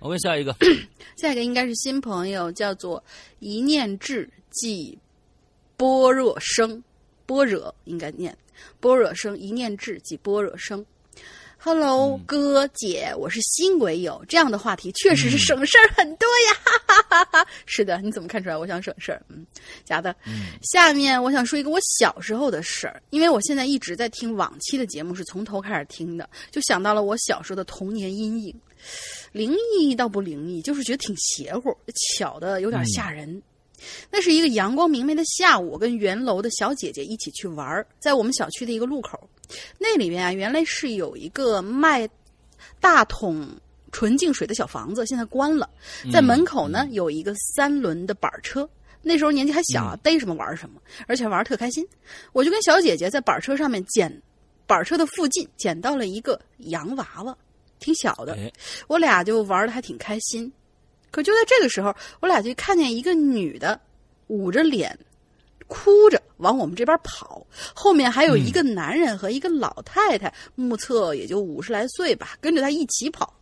[0.00, 0.54] ，OK，下一个，
[1.16, 3.02] 下一个应该是新朋友，叫做
[3.38, 4.98] 一念智即
[5.78, 6.84] 般若生，
[7.24, 8.36] 般若应该念
[8.78, 10.84] 般若生，一念智即般若生。
[11.64, 14.20] Hello，、哥姐，我是新鬼友。
[14.26, 17.48] 这样的话题确实是省事儿很多呀，哈哈哈哈！
[17.66, 19.22] 是的，你怎么看出来我想省事儿？
[19.28, 19.46] 嗯，
[19.84, 20.12] 假的。
[20.60, 28.52] 下面我想说一个我小时候的事儿，因为我现在一直在听往期的节目，是从头开始听的，就想到了我小时候的童年阴影。
[29.30, 31.72] 灵异倒不灵异，就是觉得挺邪乎，
[32.18, 33.40] 巧的有点吓人。
[34.10, 39.18] 那是一个阳光明媚的下午，我跟园楼的小姐姐一起去玩儿，在我们小区的一个路口，
[39.78, 42.08] 那里面啊原来是有一个卖
[42.80, 43.48] 大桶
[43.90, 45.68] 纯净水的小房子，现在关了。
[46.12, 48.68] 在门口呢有一个三轮的板车。
[49.04, 51.84] 那时候年纪还小啊，逮什么玩什么，而且玩儿特开心。
[52.32, 54.22] 我就跟小姐姐在板车上面捡，
[54.64, 57.36] 板车的附近捡到了一个洋娃娃，
[57.80, 58.34] 挺小的。
[58.34, 58.52] 哎，
[58.86, 60.52] 我俩就玩的还挺开心。
[61.12, 63.80] 可就在这个时候，我俩就看见一个女的
[64.26, 64.98] 捂着脸，
[65.68, 73.32] 哭着往我们这边跑，后面还有一个男人和一个老太太，目测也就五十来岁吧，跟着他一起跑。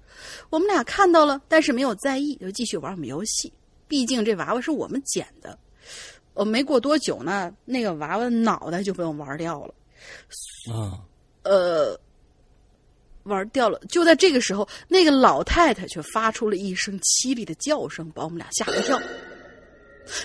[0.51, 3.51] 我们俩看到了，但是没有在意，就继续玩我们游戏。
[3.89, 5.59] 毕竟这娃娃是我们捡的。
[6.35, 9.75] 呃，没过多久呢，那个娃娃的脑袋就被我们玩掉了。
[10.73, 11.01] 啊，
[11.43, 11.99] 呃，
[13.25, 13.81] 玩掉了。
[13.89, 18.99] 就在这个时候，那个老太太却发出了一声凄厉的叫声，把我们俩吓了一跳。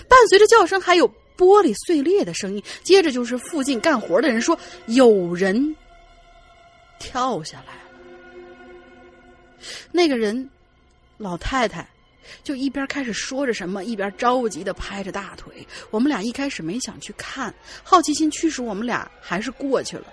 [0.08, 2.62] 伴随着叫声，还有玻璃碎裂的声音。
[2.82, 5.76] 接着就是附近干活的人说，有人
[6.98, 7.80] 跳下来了。
[9.92, 10.48] 那个人，
[11.18, 11.86] 老太太。
[12.42, 15.64] 就一边开始说着什么，一边着急的拍着大腿。
[15.92, 17.54] 我们俩一开始没想去看，
[17.84, 20.12] 好奇心驱使我们俩还是过去了。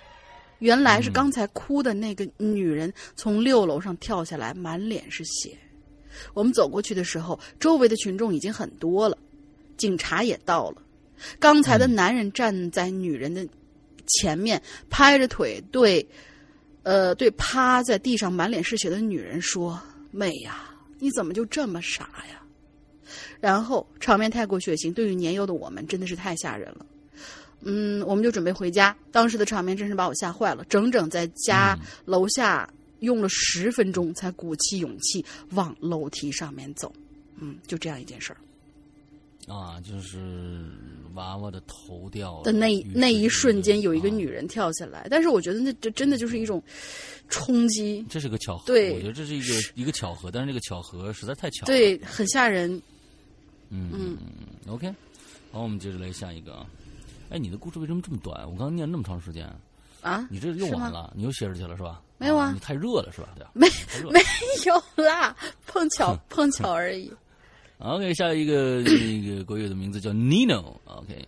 [0.64, 5.58] 原来是刚才哭的那个女人从六楼上跳下来，满脸是血。
[6.34, 9.18] 我们走过去的时候，周围的群众已经很多了，
[9.76, 10.82] 警察也到了。
[11.38, 13.46] 刚才的男人站在女人的
[14.08, 16.08] 前面，拍着腿对，
[16.84, 19.78] 呃，对趴在地上满脸是血的女人说
[20.12, 22.42] ：“妹呀，你怎么就这么傻呀？”
[23.42, 26.86] 然后场面太过血腥，对于年幼的我们真的是太吓人了。
[27.66, 28.96] 嗯，我们就准备回家。
[29.12, 36.94] 当时的场面真是把我吓坏了，整整在家楼下用了十分钟才鼓起勇气往楼梯上面走。
[37.38, 38.38] 嗯，就这样一件事儿
[39.54, 40.66] 啊，就是
[41.16, 46.64] 娃娃的头掉了的那那一瞬间，有一个啊女人跳下来，但是我觉得那这真的就是一种
[47.28, 51.68] 冲击，这是个巧合，对我觉得这是一个一个巧合，但是这个巧合实在太巧了。
[51.68, 52.82] 对，很吓人。
[53.70, 54.16] 嗯
[54.68, 54.88] ，OK，
[55.52, 56.66] 好，我们接着来下一个啊。
[57.34, 58.44] 哎，你的故事为什么这么短？
[58.46, 59.52] 我刚刚念那么长时间，
[60.02, 62.00] 啊，你这又完了，你又歇着去了是吧？
[62.20, 63.30] 没有啊你太热了是吧？
[63.36, 63.50] 对吧？
[63.56, 63.68] 没
[64.12, 64.20] 没
[64.68, 67.12] 有啦，碰巧 碰巧而已。
[67.80, 70.76] OK，下一个那个国友的名字叫 Nino。
[70.86, 71.28] OK，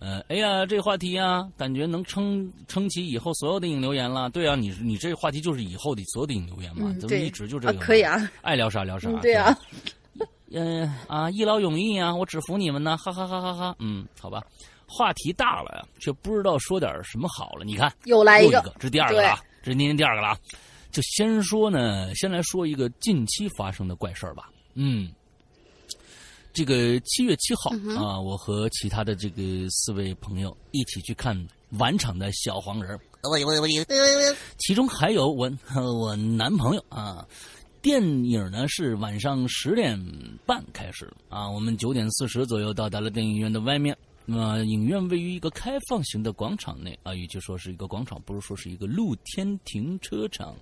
[0.00, 4.28] 呃，哎呀，这话题啊，感觉能撑撑起以后所有的引留言了。
[4.30, 9.08] 对啊，你你这话题就是以后的所有的引留言嘛，嗯对咱们一直就这个啊、可以啊，爱聊啥聊啥。
[9.08, 9.56] 嗯，对啊，
[10.50, 13.76] 嗯 啊，一劳永逸啊，我只服你们呢，哈哈哈哈哈。
[13.78, 14.42] 嗯，好吧，
[14.86, 17.64] 话题大了呀，却不知道说点什么好了。
[17.64, 20.38] 你看，又来一个，又一个，这是第二个了啊，这是今天第二个了啊。
[20.90, 24.48] 就先说呢，先来说一个近期发生的怪事儿吧。
[24.74, 25.12] 嗯，
[26.52, 31.36] 这个七月七号、嗯啊，我和其他的这个四位朋友一起去看
[31.72, 33.00] 晚场的小黄人儿，
[34.58, 37.26] 其中还有我 我男朋友啊。
[37.82, 39.96] 电影呢是晚上十点
[40.44, 43.96] 半开始啊，我们九点四十左右到达了电影院的外面。
[44.28, 50.56] 那么、影院位于一个开放型的广场内啊，与其说是一个广场，不如说是一个露天停车场。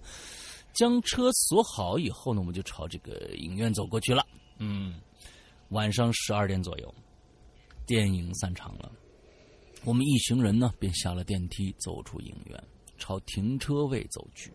[0.74, 4.26] 将车锁好以后呢，我们就朝这个影院走过去了。
[4.58, 5.00] 嗯，
[5.68, 6.94] 晚上十二点左右，
[7.86, 8.90] 电影散场了，
[9.84, 12.62] 我们一行人呢便下了电梯，走出影院，
[12.98, 14.52] 朝停车位走去。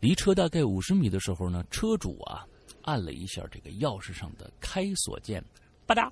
[0.00, 2.44] 离车大概五十米的时候呢，车主啊
[2.82, 5.42] 按了一下这个钥匙上的开锁键，
[5.86, 6.10] 吧嗒，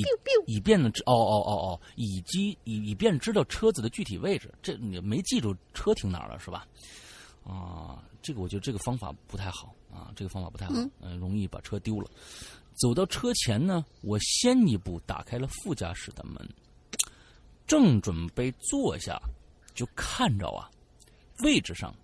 [0.00, 4.52] 以以便呢知哦哦哦哦，以及以以便知道车子的具体位置。
[4.62, 6.66] 这你没记住车停哪儿了是吧？
[7.44, 12.10] 啊，这个我觉得这个方法不太好啊，这个方法不太好，嗯、容易把车丢了。
[12.74, 16.36] 走到车前呢，我先一步打开了副驾驶的门，
[17.66, 19.18] 正准备坐下，
[19.74, 20.68] 就看着啊，
[21.44, 21.94] 位置上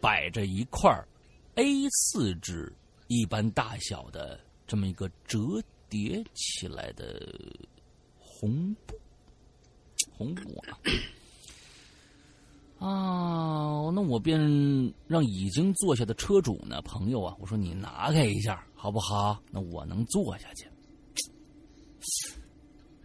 [0.00, 0.90] 摆着一块
[1.54, 2.72] A 四纸
[3.06, 7.20] 一般大小的这么一个折叠起来的
[8.18, 8.94] 红布，
[10.12, 10.78] 红布啊。
[12.78, 14.38] 啊， 那我便
[15.06, 19.42] 让已经坐下的车主呢，朋友啊，我说你拿开一下好不好？
[19.50, 20.68] 那我能坐下去。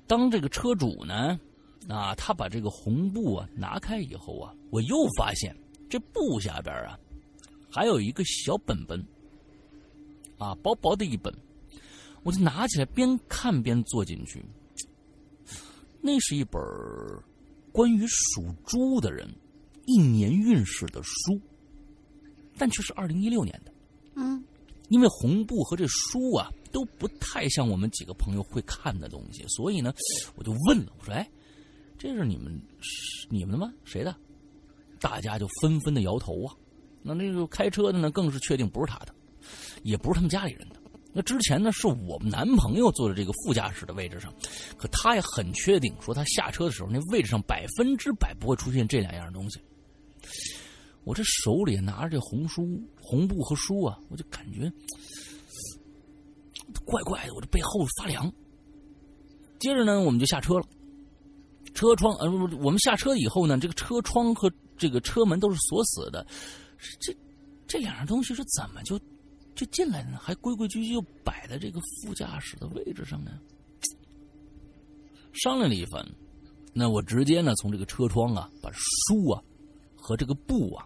[0.06, 1.40] 当这个车主呢，
[1.88, 5.56] 啊，他把这个红布啊拿开以后啊，我又发现
[5.90, 7.00] 这布下边啊，
[7.72, 9.02] 还有一个小本本，
[10.38, 11.34] 啊，薄薄的一本，
[12.24, 14.44] 我就拿起来边看边坐进去。
[16.02, 16.62] 那是一本
[17.72, 19.28] 关于属猪的人
[19.86, 21.40] 一年运势的书，
[22.58, 23.72] 但却是二零一六年的。
[24.16, 24.44] 嗯，
[24.90, 29.94] 因为红布和这书啊都不太像我们几个朋友会看的东西，所以呢，
[30.36, 31.30] 我就问了，我说：“哎，
[31.98, 32.52] 这是你们
[32.82, 33.72] 是你们的吗？
[33.86, 34.16] 谁的？”
[35.00, 36.56] 大家就纷纷的摇头啊。
[37.04, 39.16] 那那个开车的呢，更是确定不是他的，
[39.84, 40.81] 也不是他们家里人的。
[41.14, 44.34] 那之前呢，是我们男朋友坐在这个副驾驶的位置上，
[44.78, 49.60] 可他也很确定，说他下车的时候，那位置上百分之百不会出现这两样东西。
[51.04, 54.72] 我这手里拿着这红书、红布和书啊，我就感觉
[56.86, 58.32] 怪怪的，我这背后发凉。
[59.60, 60.66] 接着呢，我们就下车了。
[61.74, 66.26] 车窗呃，我们下车以后呢，这个车窗和这个车门都是锁死的。
[67.00, 67.16] 这
[67.68, 69.00] 这两样东西是怎么就
[69.56, 70.18] 就进来呢？
[70.20, 73.32] 还规规矩矩就摆在这个副驾驶的位置上呢？
[75.34, 76.06] 商量了一番，
[76.74, 79.42] 那我直接呢从这个车窗啊，把书啊
[79.96, 80.86] 和这个布啊，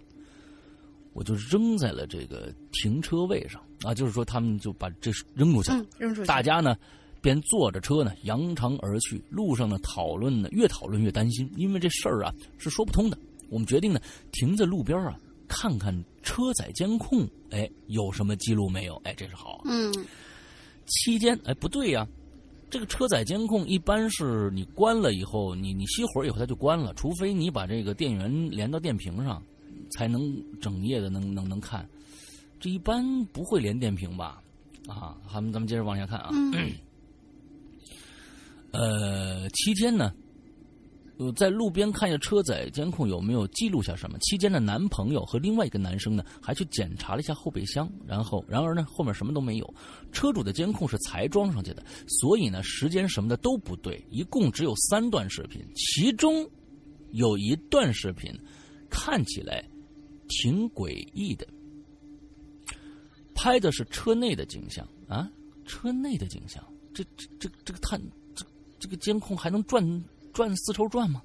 [1.14, 5.78] 我就扔在了这个停车位上啊，就是说他们就把这扔出去了。
[5.78, 6.28] 嗯，扔出去。
[6.28, 6.76] 大家呢
[7.22, 13.18] 便坐着车呢扬长而去，路上呢讨论呢越讨论越担心，因为这事儿啊是说不通的。
[13.50, 14.00] 我们决定呢
[14.32, 18.96] 停在路边啊看看车载监控，哎有什么记录没有？
[19.04, 19.62] 哎这是好。
[19.66, 19.94] 嗯
[20.86, 22.08] 期间哎不对呀、
[22.70, 29.42] 这个车载监控一般是你关了以后，你你熄火以后它就关了，除非你把这个电源连到电瓶上，
[29.92, 30.22] 才能
[30.60, 31.88] 整夜的能能能看。
[32.60, 34.42] 这一般不会连电瓶吧？
[34.88, 36.30] 啊，咱们咱们接着往下看啊。
[36.32, 36.72] 嗯
[38.72, 40.14] 呃，期间呢，
[41.18, 44.18] 呃，在路边看一下车载监控有没有记录下什么。
[44.20, 49.74] 期间的男朋友和另外一个男生呢，还去检查了一下后备箱，然后，然而呢，后面什么都没有。
[50.12, 54.06] 车主的监控是才装上去的，所以呢，时间什么的都不对。
[54.10, 56.46] 一共只有三段视频，其中
[57.12, 58.30] 有一段视频
[58.90, 59.64] 看起来
[60.28, 61.48] 挺诡异的，
[63.34, 65.32] 拍的是车内的景象啊，
[65.66, 66.62] 车内的景象，
[66.94, 68.02] 这这这这个探
[68.36, 68.46] 这
[68.80, 70.04] 这个监控还能转
[70.36, 71.24] 转丝绸转吗？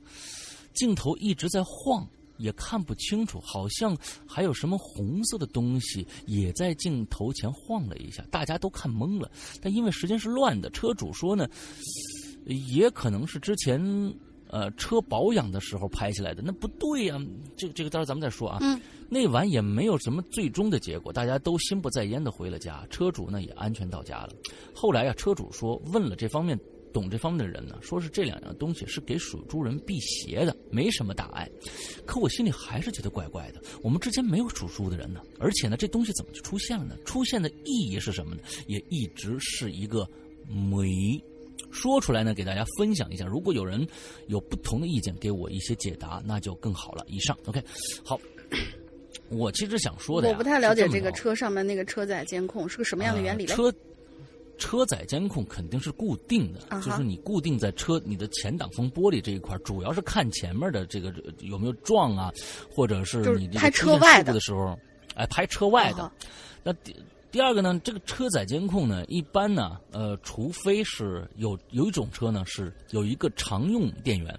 [0.73, 2.09] 镜头一直在晃，
[2.39, 3.95] 也看不清楚，好像
[4.25, 9.29] 还有什么红色的东西也在镜头前晃了一下，大家都看懵了。
[9.61, 11.49] 但因为时间是乱的，车主说呢，
[12.47, 13.81] 也可能是之前
[14.49, 17.21] 呃车保养的时候拍下来的，那不对呀、
[17.57, 18.59] 这个这个待会儿咱们再说啊。
[18.63, 24.31] 嗯，那晚也没有什么最终的结果，大家都心不在焉的回了家，车主呢也安全到家了。
[24.73, 26.59] 后来呀、车主说问了这方面
[26.93, 31.49] 懂这方面的人呢，说是这两样东西是给属猪人辟邪的，没什么大碍。
[32.07, 36.97] 可我心里还是觉得怪怪的，我们之间没有属猪的人呢，而且呢，这东西怎么就出现了呢？
[37.05, 38.43] 出现的意义是什么呢？
[38.67, 40.09] 也一直是一个
[40.49, 41.23] 谜。
[41.71, 43.25] 说出来呢，给大家分享一下。
[43.25, 43.87] 如果有人
[44.27, 47.05] 有不同的意见，给我一些解答，那就更好了。
[47.07, 47.63] 以上，OK，
[48.03, 48.21] 好。
[49.29, 53.53] 我其实想说的呀我不太了解这个车上面那个车载监控是个什么样的原理嘞？
[53.53, 53.73] 呃车
[54.61, 62.31] 车载监控肯定是固定的，啊就是你固定在车你的前挡风玻璃这一块，主要是看前面的这个呃有没有撞啊，
[62.71, 64.33] 或者是你这个拍车外的。
[64.33, 64.79] 的时候，
[65.17, 66.05] 哎，拍车外的。
[66.05, 66.13] 啊
[66.63, 66.95] 那第
[67.33, 74.39] 第二个呢，这个车载监控呢，一般呢，呃，除非是有有一种车呢是有一个常用电源，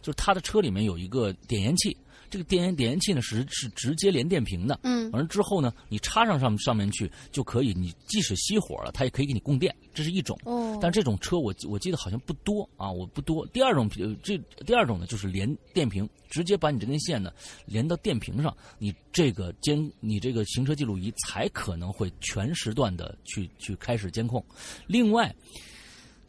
[0.00, 1.96] 就是它的车里面有一个点烟器，
[2.34, 10.36] 这个电源点烟器呢是是直接连电瓶的，嗯完了之后呢，你插上上上面去就可以，你即使熄火了，它也可以给你供电，这是一种。
[10.42, 13.46] 哦，但这种车我我记得好像不多啊，我不多。
[13.52, 17.32] 第二种呃这第二种呢就是连电瓶，直接把你这根线呢
[17.66, 24.44] 连到电瓶上，你这个监你这个行车记录仪才可能会全时段的去去开始监控。
[24.88, 25.32] 另外。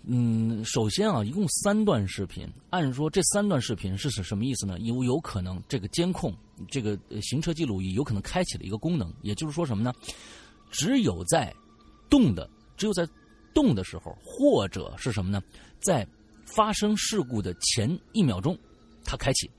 [0.07, 2.47] 嗯，首先啊，一共三段视频。
[2.69, 4.77] 按说这三段视频是是什么意思呢？
[4.79, 6.33] 有有可能这个监控，
[6.69, 9.91] 这个呃行车记录仪有可能开启了一个功能，也就是说什么呢？
[10.69, 11.53] 只有在
[12.09, 13.07] 动的，只有在
[13.53, 15.41] 动的时候，或者是什么呢？
[15.79, 16.07] 在
[16.45, 18.57] 发生事故的前一秒钟，
[19.03, 19.49] 它开启。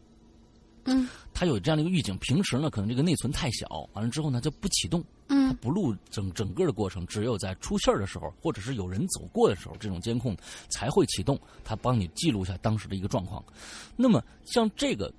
[0.84, 2.16] 嗯它有这样的一个预警。
[2.18, 10.37] 平时呢，可能这个内存太小，完了之后呢就不启动，它嗯不录整整个的过程，只有在出事儿的时候，或者是有人走过的时候，这种监控
[10.68, 13.45] 才会启动，它帮你记录下当时的一个状况。
[13.97, 15.12] 那么像这个。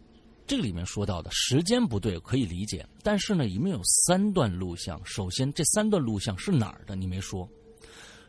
[0.50, 4.98] 这个里面说到的时间不对可以理解，但是呢，里面有三段录像。
[5.04, 6.96] 首先，这三段录像是哪儿的？
[6.96, 7.46] 你没说。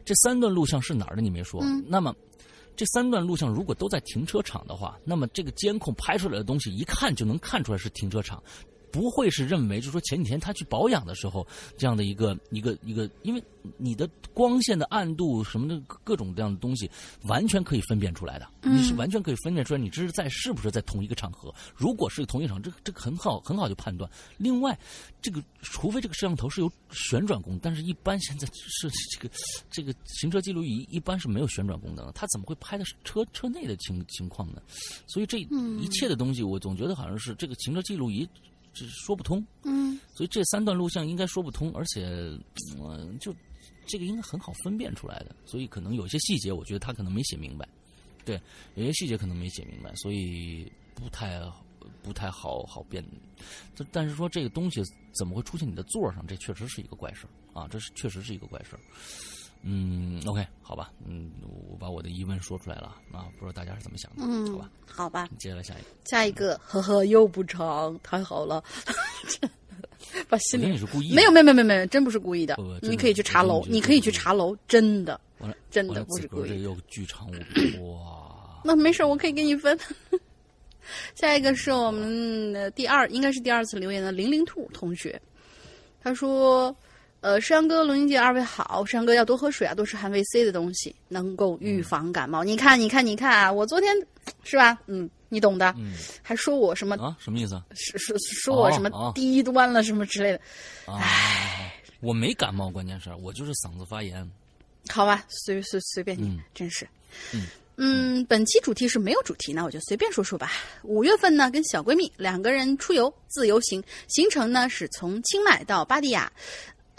[0.04, 1.22] 这三段录像是哪儿的？
[1.22, 1.60] 你没说。
[1.62, 2.12] 嗯那么，
[2.74, 8.42] 这三段录像如果都在停车场的话，那么这个监控拍出来的东西，一看就能看出来是停车场，
[8.90, 13.42] 不会是认为就是说前几天他去保养的时候这样的一个一个一个，因为
[13.76, 16.90] 你的光线的暗度什么的各种各样的东西，
[17.24, 18.48] 完全可以分辨出来的。
[18.62, 21.52] 嗯你是完全可以分辨出来，你这是在是不是在同一个场合。
[21.74, 24.08] 如果是同一场，这个这个很好很好就判断。
[24.36, 24.78] 另外，
[25.20, 29.34] 这个除非这个摄像头是有旋转功能，但是一般现在是这个
[29.70, 34.62] 这个行车记录仪一般是没有旋转功能的，它怎么会拍的是车车内的情情况呢？
[35.06, 38.28] 所以这嗯一切的东西，我总觉得好像是这个行车记录仪
[38.78, 39.44] 这说不通。
[39.64, 42.06] 嗯所以这三段录像应该说不通，而且，
[42.80, 43.32] 嗯、就
[43.86, 45.34] 这个应该很好分辨出来的。
[45.44, 47.68] 所以可能有些细节，我觉得他可能没写明白。
[48.24, 48.40] 对，
[48.74, 51.40] 有些细节可能没写明白，所以不太
[52.02, 53.04] 不太好好辨。
[53.76, 58.80] 但但是说这个东西怎么会出现你的座上，这确实是一个怪事儿啊，这是确实是一个怪事儿。
[59.62, 61.30] 嗯，OK，好吧，嗯，
[61.68, 68.62] 我把我的疑问说出来了啊，不知道大家是怎么想的，嗯好嗯吧？，好吧，接下来下一个，下一个，呵呵，又不长，太好了，
[70.28, 75.20] 把心里你是故意的没有没有没有没有，真不是故意的你可以去查楼你可以去查楼，真的
[75.70, 76.62] 真的不是故意。
[76.62, 78.60] 又巨长无比，哇！
[78.64, 79.78] 那没事，我可以给你分。
[81.14, 85.20] 下一个是我们的第二，应该是第二次留言的零零兔同学，
[86.02, 86.74] 他说
[87.20, 92.44] ：“呃，山哥、龙英姐二位好，山哥要多喝水啊，多吃含维 C 的东西，能够预防感冒。
[92.44, 93.94] 你看，你看，你看啊，我昨天
[94.44, 94.78] 是吧？
[94.86, 97.64] 嗯， 你懂的，嗯还说我什么啊，什么意思啊？
[97.74, 100.40] 说说说我什么低端了什么之类的，
[100.86, 101.02] 啊，
[102.00, 104.28] 我没感冒，关键是我就是嗓子发炎。
[104.88, 106.86] 好吧，随随随便你，嗯真是。
[107.34, 107.46] 嗯
[107.80, 110.50] 嗯，本期主题是没有主题，那我就随便说说吧。
[110.82, 116.32] 五月份呢，跟小闺蜜两个人出游自由行，行程呢是从清迈到芭提雅，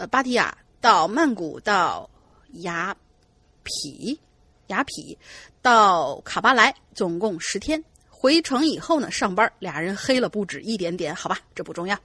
[0.00, 2.08] 呃，芭提雅到曼谷到
[2.62, 2.96] 雅
[3.62, 4.16] 痞，
[4.68, 5.14] 雅痞
[5.60, 7.84] 到卡巴莱，总共十天。
[8.08, 11.98] 回城以后呢，上班俩人黑了不止一点点，好吧，这不重要。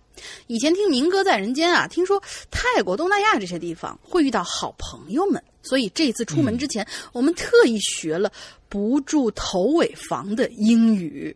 [0.48, 2.22] 以前听民歌在人间啊，听说
[2.52, 8.30] 泰国、东南亚这些地方会遇到好朋友们，所以这次出门之前，我们特意学了
[8.68, 11.34] 不住头尾房的英语，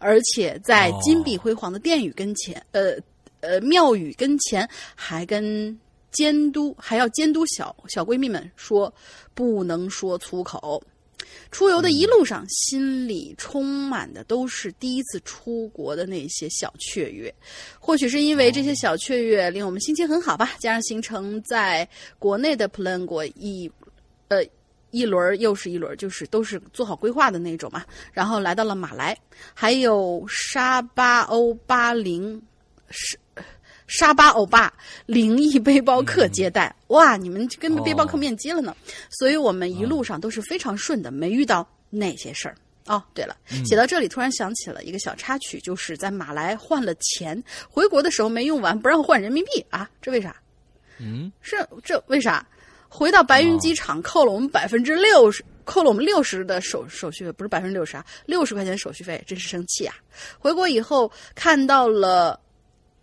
[0.00, 2.96] 而且在金碧辉煌的殿宇跟前，呃
[3.38, 5.78] 呃庙宇跟前，还跟
[6.10, 8.92] 监督还要监督小小闺蜜们说
[9.34, 10.82] 不能说粗口。
[11.52, 17.32] 出游的一路上，心里充满的都是第一次出国的那些小雀跃。
[17.78, 21.88] 或许是因为这些小雀跃令我们心情很好吧，加上行程在
[22.18, 23.70] 国内的 plan 过一，
[24.28, 24.44] 呃，
[24.90, 27.84] 一轮又是一轮，就是都是做好规划的那种嘛。
[28.12, 29.16] 然后来到了马来，
[29.54, 32.40] 还有沙巴欧巴林
[32.90, 33.18] 是。
[33.90, 34.72] 沙巴欧巴
[35.04, 37.16] 灵异背包客接待，哇！
[37.16, 38.74] 你们跟背包客面基了呢，
[39.10, 42.54] 所以我们一路上都是非常顺的，没遇到那些事儿。
[42.86, 43.36] 哦，对了，
[43.66, 49.90] 写到这里突然想起了一个小插曲，就是在马来换了钱，回国的时候没用完，不让换人民币啊？
[50.00, 50.36] 这为啥？
[51.00, 52.46] 嗯，是这为啥？
[52.88, 59.96] 回到白云机场扣了我们百分之六十，扣了我们六十的手手续费，不是百分之六十啊，六十块钱手续费，真是生气啊！
[60.38, 62.38] 回国以后看到了。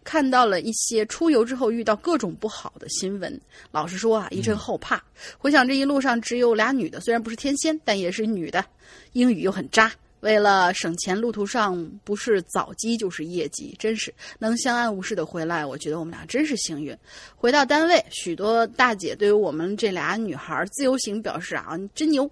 [0.07, 3.41] 看到了一些出游之后遇到各种不好的新闻，
[3.71, 5.03] 老实说啊，一阵后怕。
[5.37, 8.63] 回想这一路上只有俩女的，虽然不是天仙，但也是女的，
[9.11, 9.91] 英语又很渣。
[10.21, 16.97] 为了省钱，路途上不是早机就是夜机，真是能相安无事的回来，我觉得我们俩真是幸运。
[17.35, 22.31] 回到单位，许多大姐对于我们这俩女孩自由行表示啊，你真牛。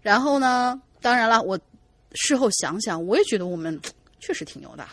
[0.00, 1.58] 然后呢，当然了，我
[2.12, 3.76] 事后想想，我也觉得我们
[4.20, 4.86] 确实挺牛的。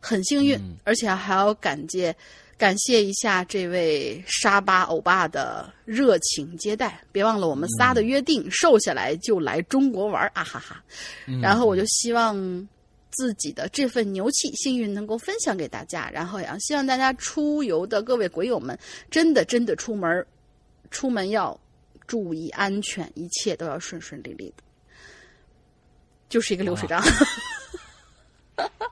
[0.00, 2.14] 很幸运，而且还要感谢
[2.56, 7.00] 感谢一下这位沙巴欧巴的热情接待。
[7.12, 10.82] 别忘了我们仨的约定，瘦下来就来中国玩啊哈哈！
[11.40, 12.36] 然后我就希望
[13.10, 16.10] 自己的这份牛气、幸运能够分享给大家。
[16.10, 18.76] 然后也希望大家出游的各位鬼友们，
[19.10, 20.26] 真的真的出门，
[20.90, 21.58] 出门要
[22.06, 24.64] 注意安全，一切都要顺顺利利的。
[26.28, 27.02] 就是一个流水账。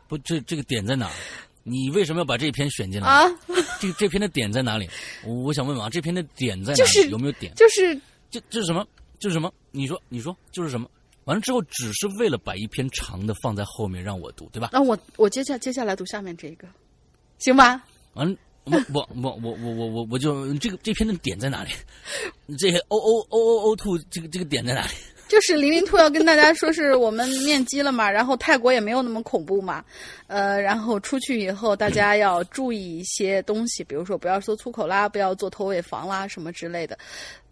[0.08, 1.10] 不，这这个点在哪？
[1.68, 3.28] 你为什么要把这篇选进来啊？
[3.80, 4.88] 这这篇的点在哪里？
[5.24, 7.10] 我我想问问啊，这篇的点在哪里？
[7.10, 7.52] 有没有点？
[7.56, 8.00] 就是
[8.30, 8.86] 这这是什么？
[9.18, 9.52] 这是什么？
[9.72, 10.88] 你说你说就是什么？
[11.24, 14.70] 完了之后，只是为了把一篇长的放在后面让我读，对吧？
[14.72, 16.68] 那我我接下接下来读下面这个，
[17.40, 17.82] 行吧？
[18.14, 21.70] 完，我我我我我我我我就这个这篇的点在哪里？
[22.58, 24.92] 这 O O O O O two 这个这个点在哪里？
[25.28, 29.84] 就是零零兔要跟大家说，是我们面基了嘛， 然后泰国也没有那么恐怖嘛，
[30.28, 36.96] 呃，然后出去以后大家要注意一些东西，比如说不要说粗口啦，不要做头尾房啦，什么之类的。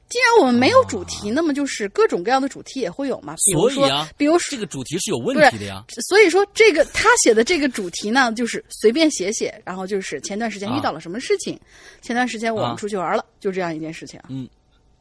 [0.06, 3.34] 既然我们没有主题，那么就是各种各样的主题也会有嘛。
[3.38, 5.82] 所以啊，比如说这个主题是有问题的呀。
[6.06, 11.58] 所以说这个他写的这个主题呢，就是随便写写，然后就是前段时间遇到了什么事情，
[12.02, 14.20] 前段时间我们出去玩了，就这样一件事情。
[14.28, 14.48] 嗯。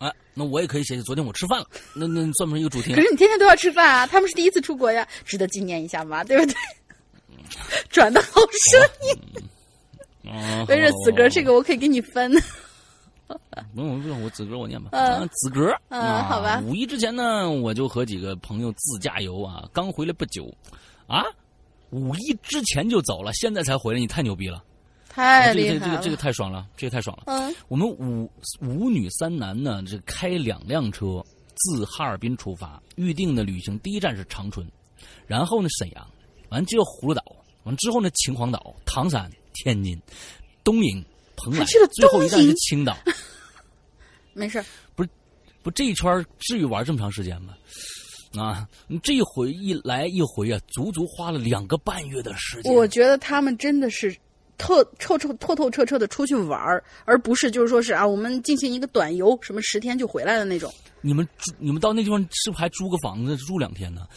[0.03, 1.01] 哎，那我也可以写写。
[1.03, 2.93] 昨天我吃饭了，那那算不算一个主题？
[2.93, 4.05] 可是你天天都要吃饭啊！
[4.05, 6.55] 他们是第一次出国呀，值得纪念一下嘛，对不对？
[7.89, 8.41] 转的好
[8.71, 9.43] 声音。
[10.67, 12.33] 没事，子格，这个我可以给你分。
[13.73, 14.89] 不用不用，我子格我念吧。
[14.91, 15.73] 嗯，子格。
[15.89, 16.61] 嗯，好吧。
[16.65, 20.53] 五一之前呢，我就和几个朋友自驾游啊，刚回来不久。
[21.07, 21.23] 啊，
[21.91, 24.63] 五一之前就走了，现在才回来，你太牛逼了。
[25.13, 25.79] 太厉害了！
[25.79, 27.25] 这个这个这个太爽了，这个太爽了。
[27.27, 28.27] 嗯，我们五
[28.61, 34.67] 五女三男呢，这开两辆车自哈尔滨出发，预定的旅行第一站是长春，
[35.27, 36.09] 然后呢沈阳，
[36.49, 37.23] 完就葫芦岛，
[37.61, 39.95] 完之后呢秦皇岛、唐山、天津、
[40.63, 41.05] 东营、
[41.35, 42.97] 蓬莱，最后一站是青岛。
[44.33, 45.09] 没事，不是
[45.61, 47.53] 不这一圈至于玩这么长时间吗？
[48.35, 48.67] 啊，
[49.03, 52.73] 这一回一来一回啊，足足花了两个半月的时间。
[52.73, 54.17] 我觉得他们真的是。
[54.57, 60.71] 透透透透透彻彻的出去玩儿，而不是就是说是啊，我们进行一个短游，什么十天就回来的那种。
[61.01, 64.07] 你们住，你们到那地方是不是还租个房子住两天呢？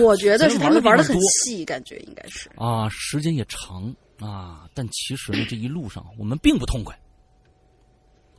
[0.00, 4.66] 我觉得是他们玩的很细，感觉应该是啊，时间也长啊。
[4.72, 6.98] 但其实呢，这一路上我们并不痛快。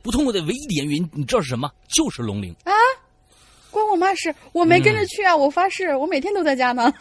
[0.02, 1.70] 不痛快的唯一的原因，你知道是什么？
[1.88, 2.72] 就是龙陵啊！
[3.70, 5.34] 关我妈事，我没跟着去啊！
[5.34, 6.92] 我发誓，我每天都在家呢。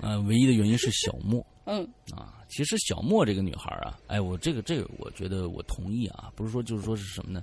[0.00, 1.44] 啊， 唯一的原因是小莫。
[1.66, 7.42] 嗯啊，其实小莫这个女孩啊，哎，我这个这个，我觉得我同意啊，不是说就是说是什么呢？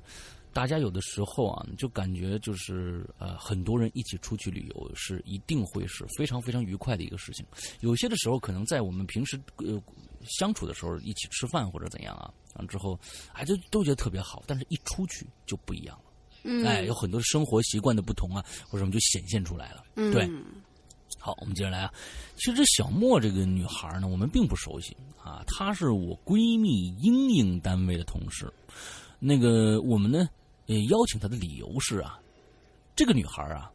[0.53, 7.45] 大家有的时候啊，就感觉就是呃，很多人一起出去旅游是一定会是非常非常愉快的一个事情。
[7.79, 9.81] 有些的时候，可能在我们平时呃
[10.27, 12.99] 相处的时候，一起吃饭或者怎样啊，完之后
[13.31, 14.43] 哎，就都觉得特别好。
[14.45, 16.11] 但是一出去就不一样了，
[16.43, 20.29] 嗯，哎，有很多生活习惯的不同啊，或者什么就显现出来了，嗯，对。
[21.21, 21.93] 好，我们接着来啊。
[22.35, 25.43] 其实小莫这个女孩呢，我们并不熟悉啊。
[25.45, 28.51] 她是我闺蜜英英单位的同事。
[29.19, 30.27] 那个我们呢，
[30.65, 32.19] 呃，邀请她的理由是啊，
[32.95, 33.71] 这个女孩啊。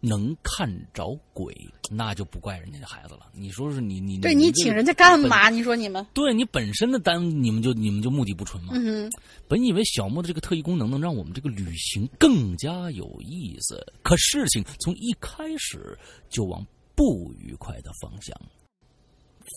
[0.00, 1.54] 能看着鬼，
[1.90, 3.30] 那就不怪人家的孩子了。
[3.34, 5.50] 你说是你你对你请人家干嘛？
[5.50, 8.72] 你说你们对你本身的单，你们就你们就目的不纯嘛。
[8.74, 9.10] 嗯
[9.46, 15.98] 本以为小莫的这个特异功能能让我们这个旅行更加有意思，可事情从一开始
[16.28, 18.34] 就往不愉快的方向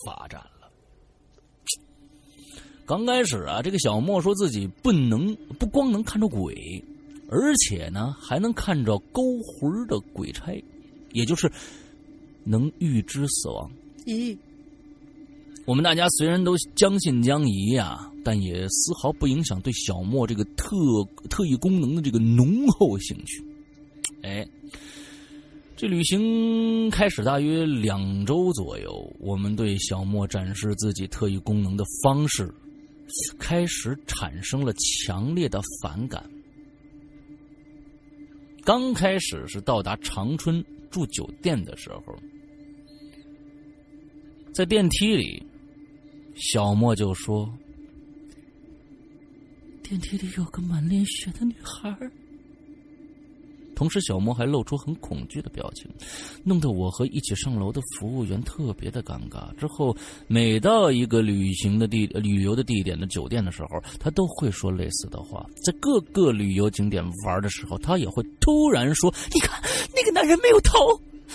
[0.04, 0.70] 发展了。
[2.86, 6.84] 刚开始啊，这个小莫说自己不能不光能看着鬼。
[7.28, 10.52] 而且呢还能看着勾魂的鬼差，
[11.12, 11.50] 也就是
[12.44, 13.70] 能预知死亡。
[14.06, 14.36] 咦，
[15.64, 20.76] 我们大家虽然都将信将疑呀、但也丝毫不影响对小莫这个特
[21.30, 23.42] 特异功能的这个浓厚兴趣。
[24.22, 24.46] 哎，
[25.76, 32.52] 这旅行开始大约两周左右，我们对小莫展示自己特异功能的方式
[33.38, 36.22] 开始产生了强烈的反感。
[38.64, 42.16] 刚开始是到达长春住酒店的时候，
[44.54, 45.42] 在电梯里，
[46.34, 47.52] 小莫就说
[49.84, 51.94] ：“电梯里有个满脸血的女孩。”
[53.74, 55.90] 同时，小莫还露出很恐惧的表情，
[56.42, 59.54] 弄得我和一起上楼的服务员特别的尴尬。
[59.56, 59.96] 之后，
[60.26, 65.44] 每到一个旅行的地、旅游的地点的酒店的时候，他都会说类似的话。
[65.64, 69.60] 在各个旅游景点玩的时候，他也会突然说：“你看，
[69.94, 70.78] 那个男人没有头。”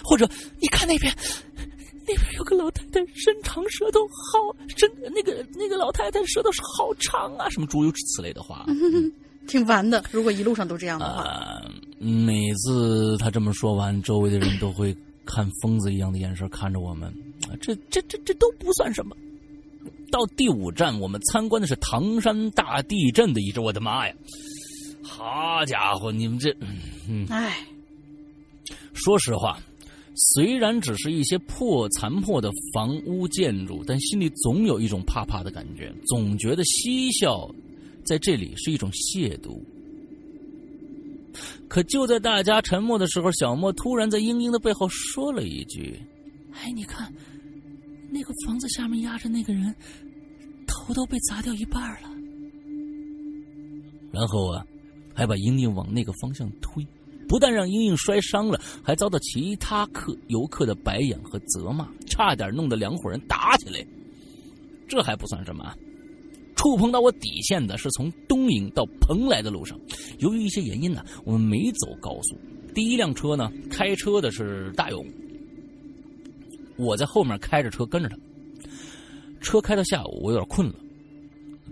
[0.04, 0.30] 或者
[0.60, 1.14] 你看那边，
[2.08, 8.66] 那边有个老太太，伸长舌头，好伸那个那个老太太舌头是好长啊，什么诸如此类的话。
[9.50, 10.02] 挺烦的。
[10.12, 14.96] 如果一路上都这样的话，啊，每次他这么说完，周围的人都会
[15.26, 17.10] 看疯子一样的眼神看着我们。
[17.50, 19.14] 啊，这这这这都不算什么。
[20.12, 23.60] 到第五站，我们参观的是唐山大地震的遗址。
[23.60, 24.14] 我的妈呀！
[25.04, 26.56] 好家伙，你们这，
[27.08, 27.66] 嗯，唉，
[28.94, 29.60] 说实话，
[30.16, 37.50] 虽然只是一些破残破的房屋建筑，但心里总有一种怕怕的感觉，总觉得嬉笑
[38.10, 39.62] 在这里是一种亵渎。
[41.68, 46.02] 可就在大家沉默的时候，小莫突然在英英的背后说了一句
[46.52, 47.14] ：“哎，你看，
[48.10, 49.72] 那个房子下面压着那个人，
[50.66, 52.10] 头都被砸掉一半了。”
[54.12, 54.66] 然后啊，
[55.14, 56.84] 还把英英往那个方向推。
[57.28, 63.86] 不但让英英摔伤了，还遭到其他客游客的白眼和责骂，差点弄得两伙人打起来。
[64.88, 65.76] 这还不算什么啊，
[66.60, 69.80] 触碰到我底线的是从东营到蓬莱的路上，
[70.18, 72.38] 由于一些原因呢，我们没走高速。
[72.76, 75.06] 第一辆车呢，开车的是大勇，
[76.76, 78.18] 我在后面开着车跟着他。
[79.40, 80.76] 车开到下午，我有点困了。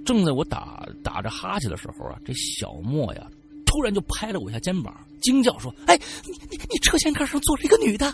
[0.05, 3.29] 正在我打打着哈欠的时候啊，这小莫呀，
[3.65, 8.09] 突然就拍了我一下肩膀，惊叫说：“哎，你你你车前盖上坐着一个女的！”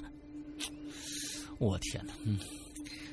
[1.60, 2.14] 我天哪！
[2.26, 2.40] 嗯，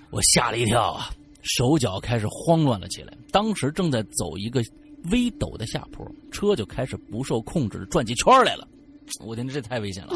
[0.08, 1.10] 我吓了一跳啊，
[1.42, 3.16] 手脚开始慌乱了起来。
[3.30, 4.62] 当时正在走一个
[5.10, 8.66] 微陡的下坡，车就开始不受控制的转起圈来了。
[9.26, 10.12] 我天，这太危险了！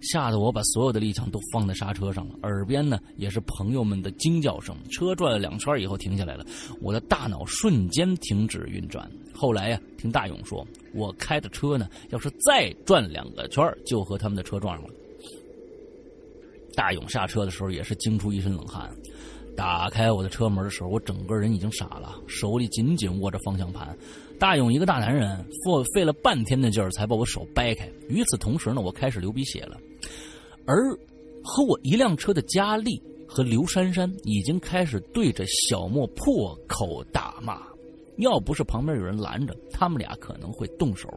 [0.00, 4.76] 吓得我把所有的力气都放在刹车上了，耳边呢也是朋友们的惊叫声。
[4.92, 6.46] 车转了两圈以后停下来了，
[6.80, 9.10] 我的大脑瞬间停止运转。
[9.34, 10.64] 后来呀，听大勇说，
[10.94, 14.94] 我开的车呢，要是再转两个圈就和他们的车撞上了。
[16.76, 18.88] 大勇下车的时候也是惊出一身冷汗。
[19.58, 23.98] 打开我的车门的时候，我整个人已经傻了，手里紧紧握着方向盘。
[24.38, 27.90] 大勇一个大男人，费费了半天的劲儿才把我手掰开。
[28.08, 29.76] 与此同时呢，我开始流鼻血了，
[30.64, 30.96] 而
[31.42, 37.60] 和我一辆车的佳丽和刘珊珊已经开始对着小莫破口大骂。
[38.18, 41.08] 要不是旁边有人拦着，他们俩可能会动手。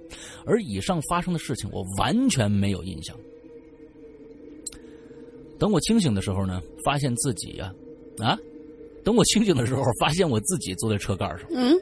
[0.47, 3.15] 而以上发生的事情，我完全没有印象。
[5.59, 7.71] 等我清醒的时候呢，发现自己呀、
[8.21, 8.37] 啊，
[9.03, 11.39] 等我清醒的时候，发现我自己坐在车盖上。
[11.53, 11.73] 嗯，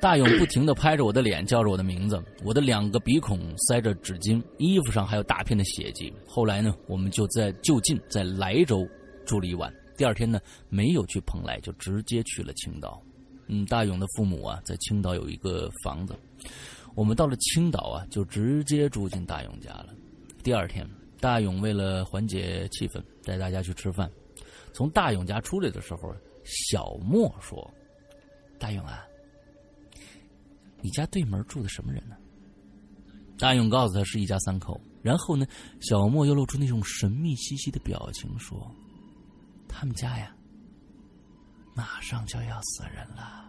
[0.00, 6.12] 大勇不停的拍着我的脸，叫着我的名字，我的两个鼻孔塞着纸巾，衣服上还有大片的血迹。
[6.26, 8.86] 后来呢，我们就在就近在莱州
[9.26, 9.72] 住了一晚。
[9.96, 13.02] 第二天呢，没有去蓬莱，就直接去了青岛。
[13.48, 16.14] 嗯，大勇的父母啊，在青岛有一个房子。
[16.94, 19.88] 我们到了青岛啊，就直接住进大勇家了。
[20.42, 20.88] 第二天，
[21.20, 24.08] 大勇为了缓解气氛，带大家去吃饭。
[24.72, 26.14] 从大勇家出来的时候，
[26.44, 27.68] 小莫说
[28.58, 29.04] ：“大勇啊，
[30.80, 32.16] 你家对门住的什么人呢？”
[33.38, 34.80] 大勇告诉他是一家三口。
[35.00, 35.46] 然后呢，
[35.80, 38.74] 小莫又露出那种神秘兮兮的表情，说
[39.68, 40.34] ：“他们家呀，
[41.74, 43.44] 马上就要死人了。”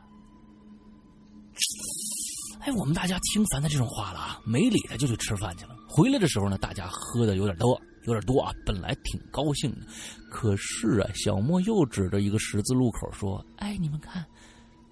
[2.61, 5.76] 哎，我们大家听烦他这种话了啊，没理他，就去吃饭去了。
[5.88, 8.53] 回来的时候呢，大家喝的有点多，有点多啊。
[8.65, 9.88] 本来挺高兴的，
[10.30, 14.25] 可是啊，小莫又指着一个十字路口说：“哎，你们看，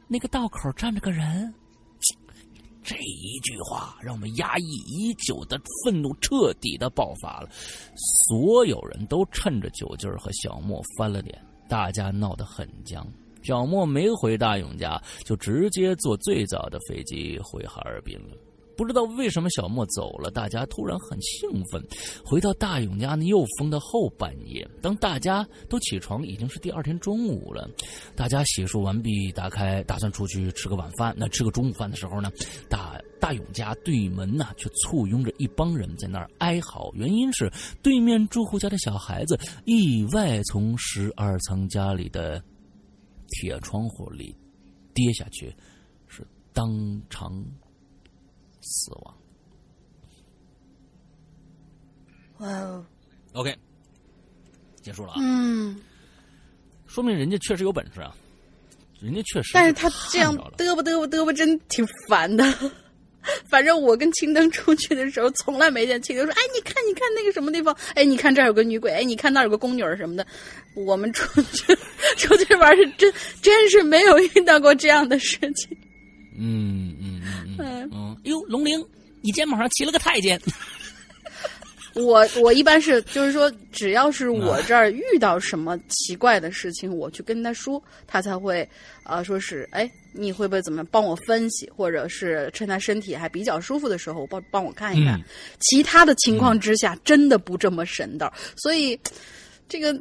[0.08, 1.54] 那个道口站着个人。”
[2.84, 7.50] 这一句话让我们压抑已久的愤怒彻底的爆发了，
[8.30, 13.06] 所有人都趁着酒劲儿和小莫翻了脸，大家闹得很僵。
[13.44, 18.38] 小莫没回大勇家，就直接坐最早的飞机回哈尔滨了。
[18.78, 21.84] 不知道为什么小莫走了，大家突然很兴奋。
[22.24, 24.66] 回到大勇家呢，又封到后半夜。
[24.82, 27.68] 当大家都起床，已经是第二天中午了。
[28.16, 31.14] 大家洗漱完毕，打开打算出去吃个晚饭。
[31.18, 32.32] 那吃个中午饭的时候呢，
[32.70, 36.92] 大大勇家对门呢，却簇拥着一帮人在那儿哀嚎。
[36.94, 37.52] 原因是
[37.82, 42.40] 对面住户家的小孩子意外从十二层家里的
[43.30, 44.36] 铁窗户里
[44.94, 45.52] 跌下去，
[46.08, 46.70] 是当
[47.10, 47.44] 场
[48.68, 49.18] 死亡。
[52.40, 52.86] 哇哦
[53.34, 53.56] ，OK，
[54.82, 55.80] 结束了啊，嗯，
[56.86, 58.16] 说明人家确实有本事啊，
[59.00, 59.52] 人家确实。
[59.54, 62.46] 但是他这样嘚啵嘚啵嘚啵，真挺烦的。
[63.50, 67.76] 反正我跟青灯出去的时候，从来没见青灯说：“哎，你看，你看那个什么地方？
[67.96, 70.26] 哎，你看这儿有个女鬼，哎，你看那儿有个宫女儿什么的。”
[70.76, 71.76] 我们出去
[72.18, 73.12] 出去玩是真
[73.42, 75.76] 真是没有遇到过这样的事情。
[76.38, 78.86] 嗯嗯嗯嗯嗯，哎呦，龙玲，
[79.22, 80.40] 你肩膀上骑了个太监。
[81.94, 88.62] 我我一般是就是说，只要是我这儿遇到什么奇怪的事情，我去跟他说，他才会
[89.04, 95.20] 啊、呃、说是哎，你会不会怎么样帮我分析，或者是趁他身体还比较舒服的时候帮帮我看一看。
[95.20, 95.24] 嗯
[95.60, 98.32] 其他的情况之下，真的不这么神道。
[98.56, 99.00] 所以
[99.68, 99.98] 这个。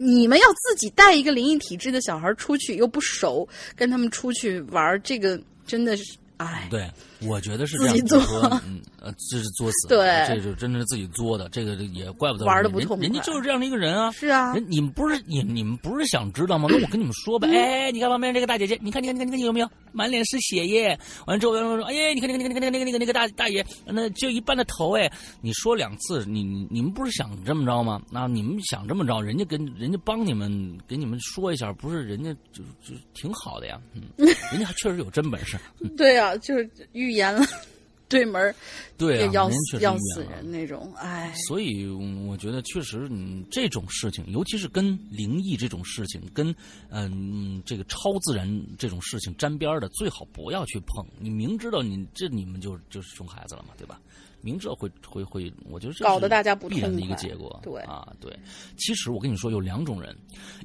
[0.00, 6.88] 你们要自己带一个灵异体质的小孩出去，又不熟，跟他们出去玩，这个真的是，哎，对，
[7.22, 7.94] 我觉得是这样。
[7.94, 8.20] 自己作
[8.66, 9.88] 嗯，呃，这是作死。
[9.88, 14.10] 对这就真的是自己作的，这个也怪不得玩得人不痛快人家就是这样的一个人啊。
[14.12, 16.68] 是啊，人你们不是你你们不是想知道吗？
[16.70, 17.48] 那我跟你们 说呗。
[17.48, 20.98] 哎，你看旁边这个大姐姐，你看你看你看你看有没有满脸是血液？
[21.26, 25.10] 完了之后说，哎，你看你看你看那个那个那个那个大大爷，那就一半的头哎。
[25.40, 28.00] 你说两次，你你你们不是想这么着吗？
[28.10, 33.80] 那你们想这么着，人家跟人家帮你们给你们说一下，不是人家就就挺好的呀。
[33.94, 34.02] 嗯，
[34.52, 35.56] 人家还确实有真本事。
[35.96, 36.68] 对呀，就是
[37.08, 37.44] 预言了，
[38.08, 38.54] 对门儿
[38.96, 46.54] 对啊，要死要死人那种，哎，所以嗯我觉得确实，嗯，这种事情，尤其是跟灵异这种事情，跟
[46.90, 48.48] 嗯这个超自然
[48.78, 51.04] 这种事情沾边的，最好不要去碰。
[51.18, 54.00] 你明知道你这你们就就是熊孩子了嘛，对吧？
[54.40, 57.58] 明知道会会会，我觉得这搞是得大家不必然的一个结果。
[57.62, 58.32] 对啊，对。
[58.76, 60.16] 其实我跟你说，有两种人，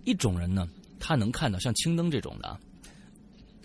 [0.05, 0.69] 一种人呢，
[0.99, 2.59] 他能看到像青灯这种的啊，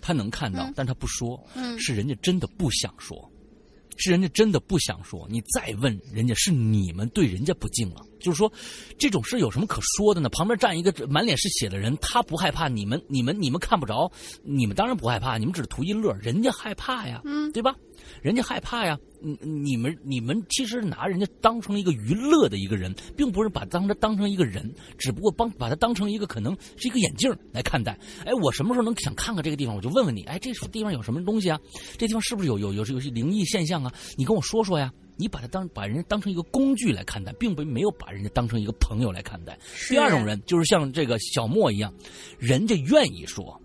[0.01, 3.29] 他能看到，但他不说，嗯是人家真的不想说。
[4.01, 8.01] 是人家真的不想说，你再问人家是你们对人家不敬了。
[8.17, 8.49] 就是说，
[8.97, 10.29] 这种事有什么可说的呢？
[10.29, 14.09] 旁边站一个满脸是血的人，他不害怕，你们、你们、你们看不着，
[14.41, 17.75] 你们当然不害怕，你们只是图一乐，人家害怕呀，嗯，对吧？
[18.21, 27.97] 人家害怕呀，你你们你们其实拿人家当成一个娱乐的一个人，并不是把当他当成一个人，只不过帮把他当成一个可能是一个眼镜来看待。
[28.25, 31.59] 哎，我什么时候能想看看这个地方，我就问问你，哎，这地方有什么东西啊？
[31.97, 33.93] 这地方是不是有有有有些灵异现象啊？
[34.17, 34.91] 你跟我说说呀。
[35.21, 39.59] 你把他当把人家当成一个工具来看待，并不没有把人家当成一个朋友来看待。
[39.89, 41.93] 第二种人就是像这个小莫一样，
[42.37, 43.61] 人家愿意说，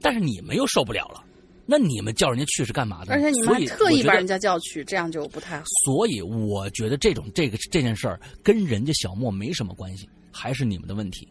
[0.00, 1.22] 但是你们又受不了了。
[1.66, 3.12] 那你们叫人家去是干嘛的？
[3.12, 5.64] 而且你们还特意把人家叫去，这样就不太好。
[5.84, 11.28] 所以我觉得这种这个这件事儿跟人家小莫没什么关系，还是你们的问题。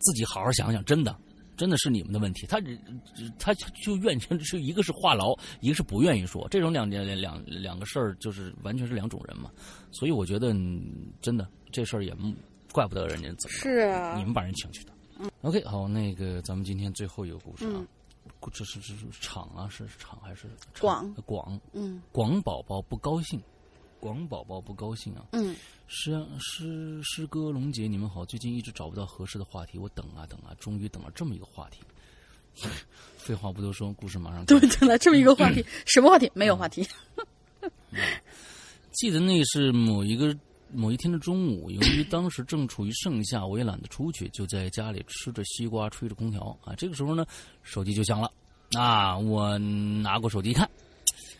[0.00, 1.16] 自己好好想想，真的，
[1.56, 2.46] 真的是你们的问题。
[2.46, 2.60] 他
[3.38, 9.50] 他就愿意是一个是话痨，一个是不愿意说，这种两两两两个事儿就是完全是两种人嘛。
[9.90, 12.14] 所以我觉得嗯真的这事儿也
[12.70, 14.92] 怪不得人家怎么是啊你们把人请去的。
[15.20, 17.72] 嗯 OK，好，那个咱们今天最后一个故事啊。
[17.76, 17.86] 嗯
[18.52, 21.60] 这是这是厂啊，是厂还是厂广广？
[21.72, 23.40] 嗯广宝宝不高兴，
[24.00, 25.26] 广宝宝不高兴啊！
[25.32, 25.56] 嗯，
[25.86, 31.80] 诗啊诗诗歌龙姐，你们好，最近一直找不到合适的话题，我等啊等啊，终于等了这么一个话题。
[33.16, 34.78] 废话不多说，故事马上开对始。
[34.78, 36.30] 对了，这么一个话题， 什么话题？
[36.34, 36.86] 没有话题。
[38.92, 40.36] 记得那是某一个
[40.74, 46.74] 某一天的中午，由于当时正处于盛夏，我也懒得出去，就在家里吃着西瓜，吹着空调啊。
[46.76, 47.24] 这个时候呢，
[47.62, 48.30] 手机就响了
[48.72, 49.16] 啊！
[49.16, 50.68] 我拿过手机一看，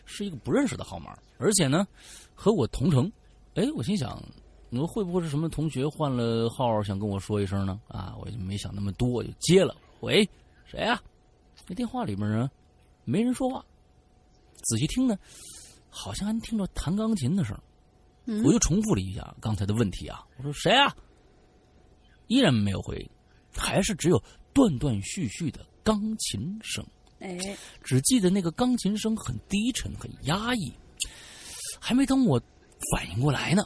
[0.05, 1.87] 是一个不认识的号码，而且呢，
[2.35, 3.11] 和我同城。
[3.55, 4.23] 哎，我心想，
[4.71, 7.81] 你说会不会是什么同学换了号想跟我说一声呢？
[7.89, 9.77] 啊，我就没想那么多，就接了。
[10.01, 10.29] 喂，
[10.65, 11.01] 谁呀、
[11.67, 12.51] 那电话里面呢，
[13.05, 13.65] 没人说话。
[14.63, 15.19] 仔细听呢，
[15.91, 17.59] 好像还能听着弹钢琴的声。
[18.27, 20.95] 嗯我又重复了一下刚才的问题啊，我说谁啊？
[22.29, 23.11] 依然没有回应，
[23.55, 24.23] 还是只有
[24.53, 26.85] 断断续续的钢琴声。
[27.21, 27.39] 哎，
[27.83, 30.73] 只记得那个钢琴声很低沉、很压抑。
[31.79, 32.41] 还没等我
[32.91, 33.63] 反应过来呢，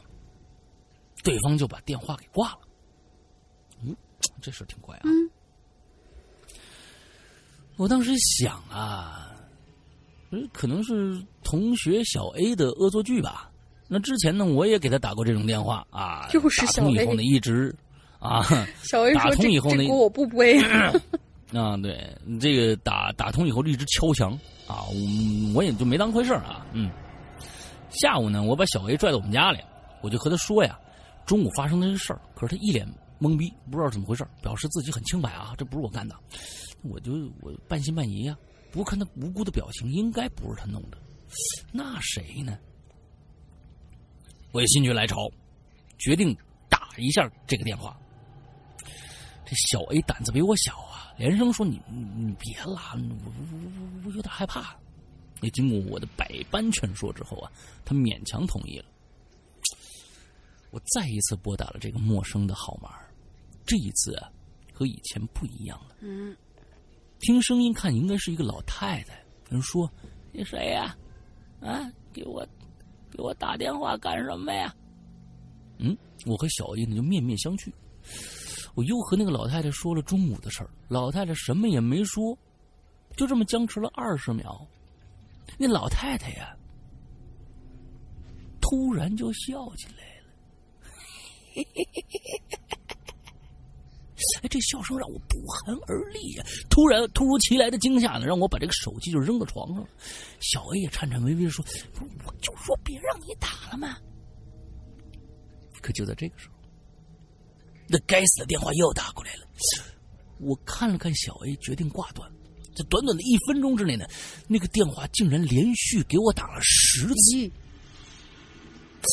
[1.23, 2.61] 对方就把电话给挂了。
[3.83, 3.97] 嗯，
[4.43, 5.03] 这事挺怪啊。
[5.05, 5.31] 嗯
[7.77, 9.37] 我当时想啊，
[10.33, 13.48] 呃可能是同学小 A 的恶作剧吧。
[13.89, 17.75] 那之前呢，我也给他打过这种电话啊，就是小 打通以后呢，一直
[18.19, 18.43] 啊，
[18.83, 20.61] 小 A 打通以后呢我不背。
[21.55, 22.07] 啊，对，
[22.39, 24.33] 这个打打通以后一直敲墙
[24.67, 26.91] 啊，我我也就没当回事儿啊，嗯。
[27.91, 29.59] 下午呢，我把小 A 拽到我们家里，
[30.03, 30.79] 我就和他说呀，
[31.25, 32.21] 中午发生的这事儿。
[32.35, 32.87] 可是他一脸
[33.19, 36.15] 懵逼，不知道怎么回事儿，表示自己很清白啊，这不是我干的。
[36.83, 38.37] 我就我半信半疑呀、
[38.71, 40.99] 不过看他无辜的表情，应该不是他弄的。
[41.73, 42.59] 那谁呢？
[44.59, 45.31] 我也心血来潮，
[45.99, 46.37] 决定
[46.69, 47.97] 打一下这个电话。
[49.47, 54.77] 这小 A 胆子比我小啊，连声说：“你你你别拉，我我我我有点害怕。”
[55.43, 57.53] 也经过我的百般劝说之后啊，
[57.85, 58.87] 他勉强同意了。
[60.73, 62.99] 我再一次拨打了这个陌生的号码，
[63.65, 64.29] 这一次啊，
[64.73, 65.95] 和以前不一样了。
[66.01, 66.37] 嗯，
[67.21, 69.25] 听声音看应该是一个老太太。
[69.51, 69.89] 人说
[70.35, 70.97] ：“你谁呀？
[71.61, 72.45] 啊，给我
[73.11, 74.75] 给我打电话干什么呀？”
[75.79, 75.97] 嗯，
[76.27, 77.73] 我和小 A 呢就面面相觑。
[78.75, 82.37] 我又和那个老太太说了中午的事儿，老太太什么也没说，
[83.17, 84.67] 就这么僵持了二十秒。
[85.57, 86.57] 那老太太呀，
[88.61, 91.65] 突然就笑起来了。
[94.43, 99.89] 哎，这笑声让我不寒而栗呀、突然，突如其来的惊吓呢，让我把这个手机就扔到床上了。
[100.41, 101.65] 小 A 也颤颤巍巍的说：“，
[102.27, 103.97] 我就说别让你打了嘛。”
[105.81, 106.55] 可就在这个时候，
[107.87, 109.47] 那该死的电话又打过来了。
[110.41, 112.31] 我看了看小 A，决定挂断。
[112.75, 114.05] 在短短的一分钟之内呢，
[114.47, 117.51] 那个电话竟然连续给我打了十次。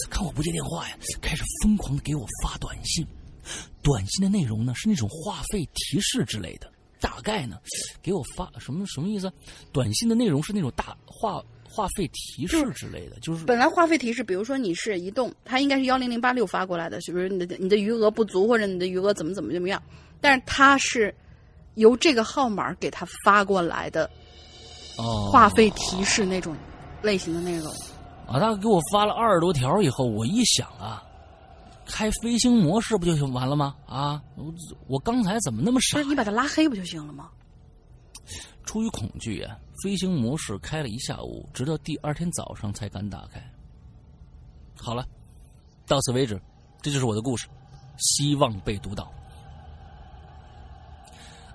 [0.10, 3.06] 看我不接电话呀，开始疯狂的给我发短信。
[3.86, 6.68] 短信的内容呢是那种话费提示之类的，
[7.00, 7.58] 大概呢
[8.02, 9.32] 给我发什么什么意思？
[9.72, 17.30] 短信的内容是那种大话话费提示之类的，就是本来话费提示，比如说你是移动，它应该是幺零零八六发过来的，是不是？
[17.30, 19.82] 你的你的余额不足，或者你的余额怎么怎么怎么样？
[20.20, 21.14] 但是它是
[21.76, 24.10] 由这个号码给他发过来的
[24.98, 26.56] 哦话费提示那种
[27.04, 27.72] 类型的内容。
[28.26, 31.04] 啊，他给我发了二十多条以后，我一想啊，
[31.86, 33.76] 开飞行模式不就行完了吗？
[33.86, 34.54] 啊，我
[34.88, 36.10] 我刚才怎么那么傻不是？
[36.10, 37.30] 你把他拉黑不就行了吗？
[38.66, 43.40] 出于恐惧啊，飞行模式开了一下午，直到第二天早上才敢打开。
[44.78, 45.08] 好了，
[45.86, 46.42] 到此为止，
[46.82, 47.48] 这就是我的故事，
[47.98, 49.12] 希望被读到。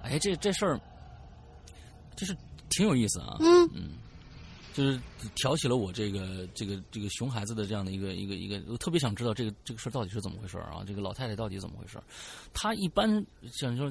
[0.02, 0.80] 哎，这这事儿，
[2.16, 2.34] 就是
[2.70, 3.36] 挺有意思啊。
[3.40, 3.90] 嗯嗯
[4.72, 5.00] 就是
[5.34, 10.84] 挑起了我这个这个这个熊孩子的这样的一个一个一个，我特别想知道这个这个事儿到底是怎么回事儿啊？
[10.86, 12.04] 这个老太太到底怎么回事儿？
[12.52, 13.90] 她一般像说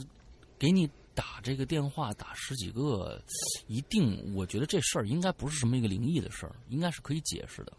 [0.58, 3.22] 给你打这个电话打十几个，
[3.68, 7.74] 一定我觉得这事儿应该不是什么一个灵异的事儿，应该是可以解释的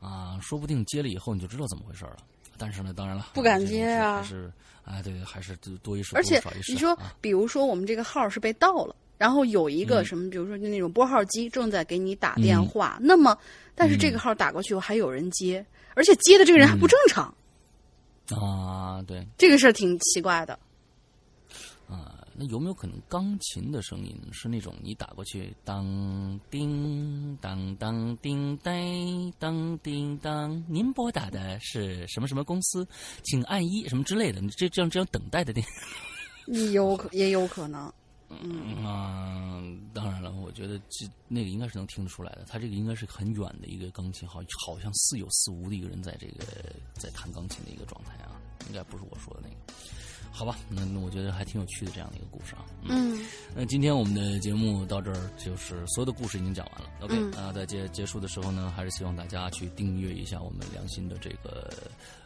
[0.00, 2.18] 啊，说不定接了以后你就知道怎么回事儿了。
[2.56, 4.52] 但是呢，当然了，不敢接啊事还是
[4.84, 6.72] 哎，对，还是多一事而且少一事。
[6.72, 10.04] 你说啊，比如说我们这个号是被盗了，然后有一个嗯。
[10.06, 13.36] 什么，比如说就那种拨号机正在给你打电话，那么
[13.74, 15.64] 但是这嗯个号打过去还有人接，
[15.94, 17.34] 而且接的这个人还不正常，
[18.30, 20.58] 啊，对，这个事儿挺奇怪的。
[21.88, 32.86] 啊，那有没有可能钢琴的声音是那种你打过去当叮当当叮当当叮当，您拨打的是什么什么公司，
[33.22, 35.66] 请按一什么之类的，你这这样这样等待的电
[36.46, 37.90] 也有可也有可能，
[38.30, 39.62] 嗯啊，
[39.94, 46.44] 当然了，我觉得这那个应该是能听得出来的，他这个应该是很远的一个钢琴，好好像似有似无的一个人在这个
[46.94, 49.56] 在弹钢琴的一个状态啊，应该不是我说的那个。
[50.30, 52.64] 好吧，那那我觉得还挺有趣的这样的一个故事啊。
[52.82, 53.18] 嗯
[53.56, 56.90] 那今天我们的节目到这儿，就是所有的故事已经讲完了。
[57.00, 61.72] OK，嗯那在结结束的时候呢，还是希望大家去订阅一下我们良心的这个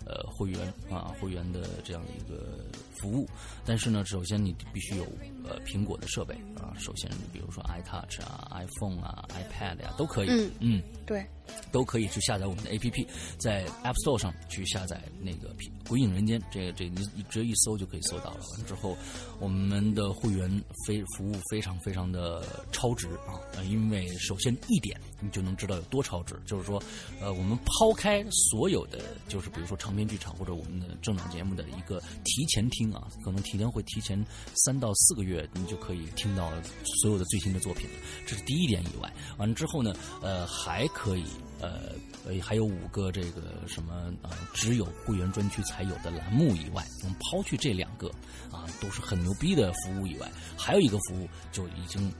[0.06, 2.58] 呃会员啊会员的这样的一个
[3.00, 3.28] 服务。
[3.64, 5.04] 但是呢，首先你必须有
[5.44, 10.28] 呃苹果的设备啊，首先比如说 iTouch 啊、iPhone 啊、iPad 呀、都可以。
[10.30, 11.26] 嗯嗯对，
[11.70, 15.48] 都可以去下载我们的 APP，在 App Store 上去下载那个
[15.88, 18.40] 《鬼影人间》，这个这个你你直接一搜就可以搜到了。
[18.56, 18.96] 完之后，
[19.40, 20.48] 我们的会员
[20.86, 23.36] 非服务非常非常的超值啊！
[23.56, 26.82] 呃因为首先一点，你就能知道有多超值，就是说，
[27.20, 28.98] 呃，我们抛开所有的，
[29.28, 34.22] 就是比如说长篇剧场或者我们的正档节目的一个提前听啊，可能提前会提前
[34.54, 36.52] 三到四个月，你就可以听到
[37.00, 37.88] 所有的最新的作品。
[38.26, 41.24] 这是第一点以外，完了之后呢，呃，还可以
[41.60, 41.92] 呃
[42.26, 48.08] 呃还有五个这个什么呃只有会员专区才有的栏目以外，我们抛去这两个
[48.50, 52.12] 啊都是很牛逼的服务以外，还有一个服务就已经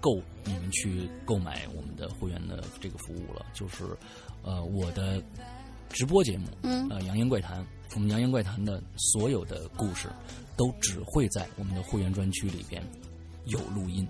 [0.00, 3.84] 够你们去购买我们的会员的这个服务了，就是
[4.42, 5.22] 呃我的
[5.90, 7.60] 直播节目，嗯呃《扬言怪谈》，
[7.94, 10.08] 我们《扬言怪谈》的所有的故事
[10.56, 12.82] 都只会在我们的会员专区里边
[13.44, 14.06] 有录音。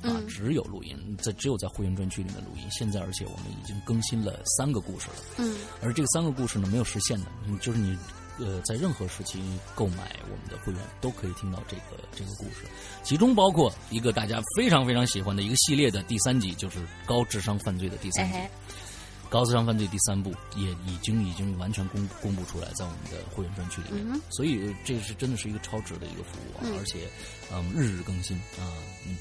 [0.00, 2.68] 啊，嗯只有录音，在只有在会员专区里面录音。
[2.70, 5.14] 现在，而且我们已经更新了三个故事了。
[5.38, 7.96] 嗯而这三个故事呢，没有实现的，嗯就是你
[8.38, 9.42] 呃在任何时期
[9.74, 12.66] 购买我们的会员都可以听到这个这个故事，
[13.02, 18.36] 其中包括一个大家非常非常喜欢的一个系列的第三集，就是高智商犯罪的第三集。
[18.36, 18.50] 哎，
[19.28, 27.08] 高智商犯罪第三部也已经已经完全公公布出来，在我们的会员专区里面，嗯所以这是真的是一个超值的一个服务啊，嗯而且
[27.52, 28.72] 嗯日日更新啊，
[29.06, 29.16] 嗯。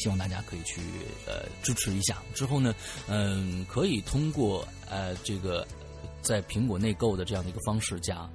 [0.00, 0.80] 希望大家可以去
[1.26, 2.22] 呃支持一下。
[2.32, 2.72] 之后呢，
[3.08, 5.66] 嗯，可以通过呃这个
[6.28, 8.28] 在苹果内购的这样的一个方式加，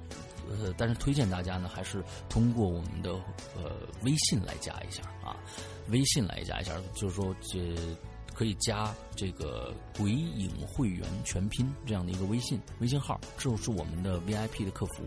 [0.50, 3.12] 呃，但是推荐大家呢还是通过我们的
[3.56, 3.70] 呃
[4.02, 5.36] 微信来加一下啊，
[5.90, 7.74] 微信来加一下，就是说这。
[8.36, 15.04] 可以加这个“鬼影会员全拼”这样的一个微信微信号，这是我们的 VIP 的客服。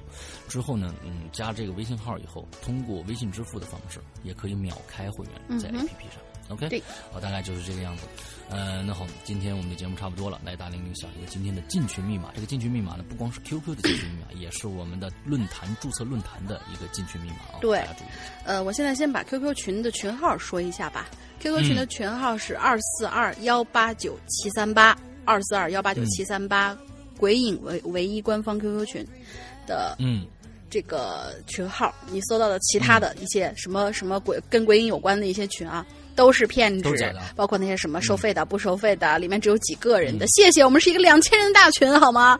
[0.47, 6.21] 之后呢，嗯，加这个微信号以后，通过微信支付的方式，也可以秒开会员在 APP 上。
[6.49, 6.81] OK，对，
[7.11, 8.03] 好，大概就是这个样子。
[8.49, 12.29] 呃，那好，今天我们的节目差不多了，来大玲玲想一个今天的进群密码。
[12.33, 17.59] 这个进群密码呢，不光是 QQ 的进群密码，也是我们的论坛注册论坛的一个进群密码啊。
[17.59, 17.83] 对。
[18.45, 21.07] 呃，我现在先把 QQ 群的群号说一下吧。
[21.41, 26.75] QQ 群的嗯群号是二四二幺八九七三八二四二幺八九七三八，
[27.17, 29.05] 鬼影唯唯一官方 QQ 群
[29.67, 30.25] 的嗯，
[30.69, 35.85] 这个群号，你搜到的其他的一些什么什么鬼跟鬼影有关的一些群啊，
[36.17, 40.25] 都是骗子包括那些什么收费的、不收费的，里面只有几个人的。
[40.27, 42.37] 谢谢，我们是一个两千人大群，好吗？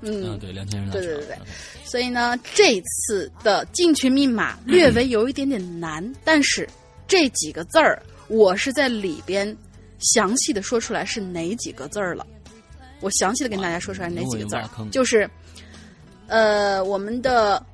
[0.00, 1.36] 嗯，嗯，对，两千人大群对对对。
[1.84, 6.66] 所以呢，这次的进群密码略微有一点点难，但是
[7.06, 9.56] 这几个字儿，我是在里边
[10.00, 12.26] 详细的说出来是哪几个字儿了。
[13.00, 14.68] 我详细的跟大家说出来哪几个字儿。
[14.90, 15.28] 就是，
[16.26, 17.64] 呃，我们的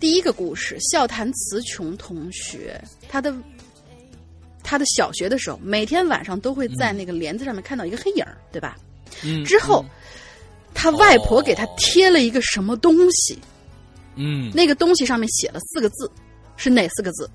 [0.00, 3.32] 第一个故事，笑谈词穷同学，他的
[4.66, 8.76] 他的小学的时候，每天晚上都会在那个帘子上面看到一个黑影儿，对吧？
[9.22, 9.84] 嗯，之后，
[10.74, 13.38] 他外婆给他贴了一个什么东西，
[14.16, 16.10] 嗯，那个东西上面写了四个字，
[16.56, 17.30] 是哪四个字？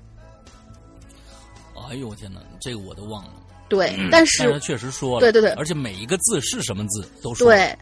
[1.88, 3.32] 哎呦我天哪，这个我都忘了。
[3.68, 5.50] 对，但但是是确实说了，对对对。
[5.52, 7.74] 而且每一个字是什么字都说，对，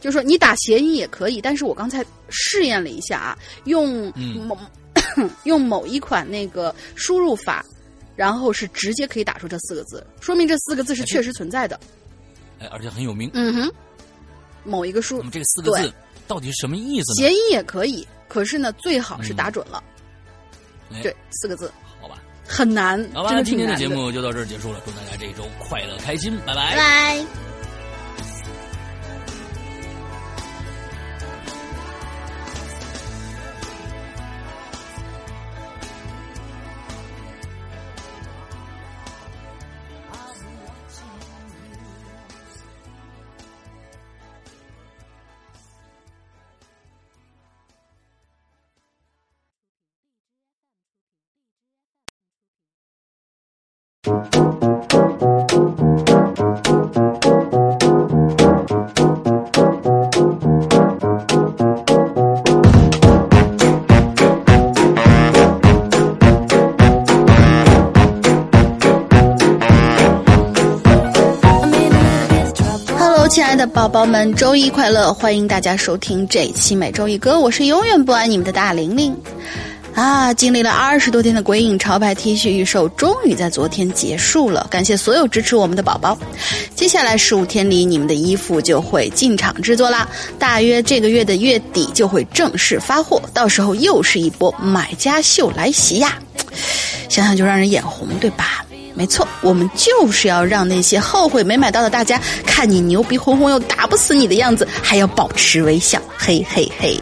[0.00, 4.46] 就是说你打谐音也可以，但是我刚才试验了一下啊，用嗯。
[4.46, 4.58] 某、
[5.44, 7.64] 用某一款那个输入法，
[8.16, 11.78] 然后是直接可以打出这四个字，说明这四个字是确实存在的。
[12.60, 13.30] 哎，而且很有名。
[13.34, 13.72] 嗯哼，
[14.64, 15.92] 某一个书那么这个四个字
[16.26, 17.28] 到底是什么意思呢？
[17.28, 19.82] 谐音也可以，可是呢，最好是打准了。
[20.92, 23.88] 哎对，四个字好吧，很难，好吧，今天的节。
[23.88, 26.76] 目就到这儿结束了，祝大家这一周快乐开心，拜拜。
[26.76, 27.53] 拜。
[54.04, 54.12] 亲
[73.42, 75.14] 爱的宝宝们，周一快乐！
[75.14, 79.16] 欢迎大家收听这一期每周一歌，我是永远不爱你们的大玲玲。
[79.94, 84.66] 啊，经历了二十多天的鬼影潮牌 T 恤预售，终于在昨天结束了。
[84.68, 86.18] 感谢所有支持我们的宝宝。
[86.74, 96.18] 接下来十五天里，你们的衣服就会进场制作啦，大约这个月的月底就会正式发货，到时候又是一波买家秀来袭呀！
[97.08, 98.64] 想想就让人眼红，对吧？
[98.94, 107.00] 没错，我们就是要让那些后悔没买到的大家，看你牛逼哄哄又打不死你的样子，还要保持微笑，嘿嘿嘿。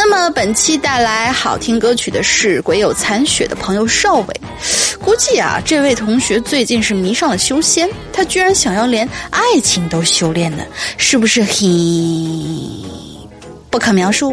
[0.00, 4.40] 那么本期带来好听歌曲的是鬼有残雪的朋友少伟，
[5.02, 10.62] 估计啊，这位同学最近是迷上了修仙，他居然想要连爱情都修炼呢，
[10.96, 11.66] 是不是嘿
[13.70, 14.32] 不可描述？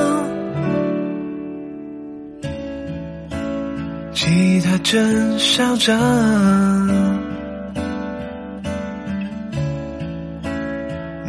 [4.91, 5.97] 真嚣张。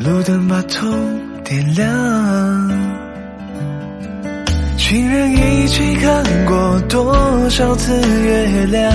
[0.01, 0.89] 路灯把头
[1.44, 1.89] 点亮，
[4.76, 7.14] 情人一起看过多
[7.51, 7.94] 少次
[8.24, 8.93] 月亮？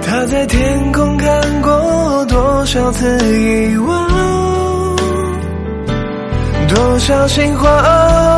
[0.00, 3.06] 他在天空看过多少次
[3.38, 4.96] 遗忘？
[6.66, 8.37] 多少心慌？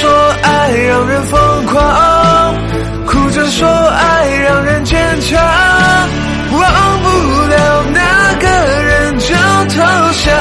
[0.00, 0.08] 说
[0.42, 2.54] 爱让人疯狂，
[3.04, 5.38] 哭着说爱让人坚强，
[6.52, 6.62] 忘
[7.02, 7.08] 不
[7.48, 8.00] 了那
[8.40, 8.48] 个
[8.82, 9.76] 人就投
[10.24, 10.32] 降。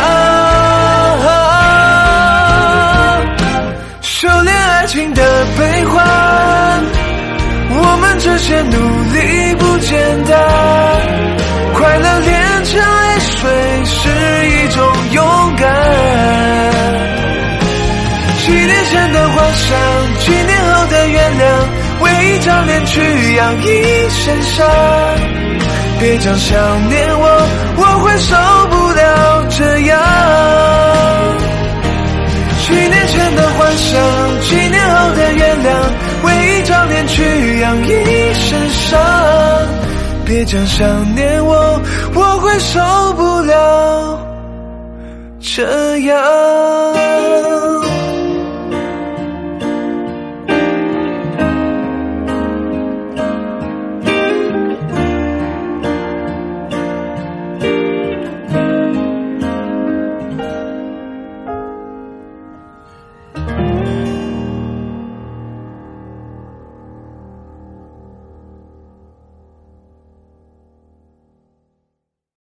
[4.02, 5.22] 修炼爱情的
[5.57, 6.07] 悲欢，
[7.69, 8.77] 我们这些努
[18.90, 19.68] 前的幻想，
[20.18, 21.44] 几年后的原谅，
[22.02, 24.68] 为一张脸去养一身伤。
[25.99, 27.24] 别讲想念我，
[27.78, 28.36] 我会受
[28.72, 29.91] 不了这样。
[32.66, 34.02] 几年前的幻想，
[34.41, 35.68] 几年后的原谅，
[36.24, 37.90] 为一张脸去养一
[38.34, 38.99] 身伤。
[40.26, 41.80] 别讲想念我，
[42.16, 42.80] 我会受
[43.14, 44.20] 不了
[45.40, 46.98] 这样。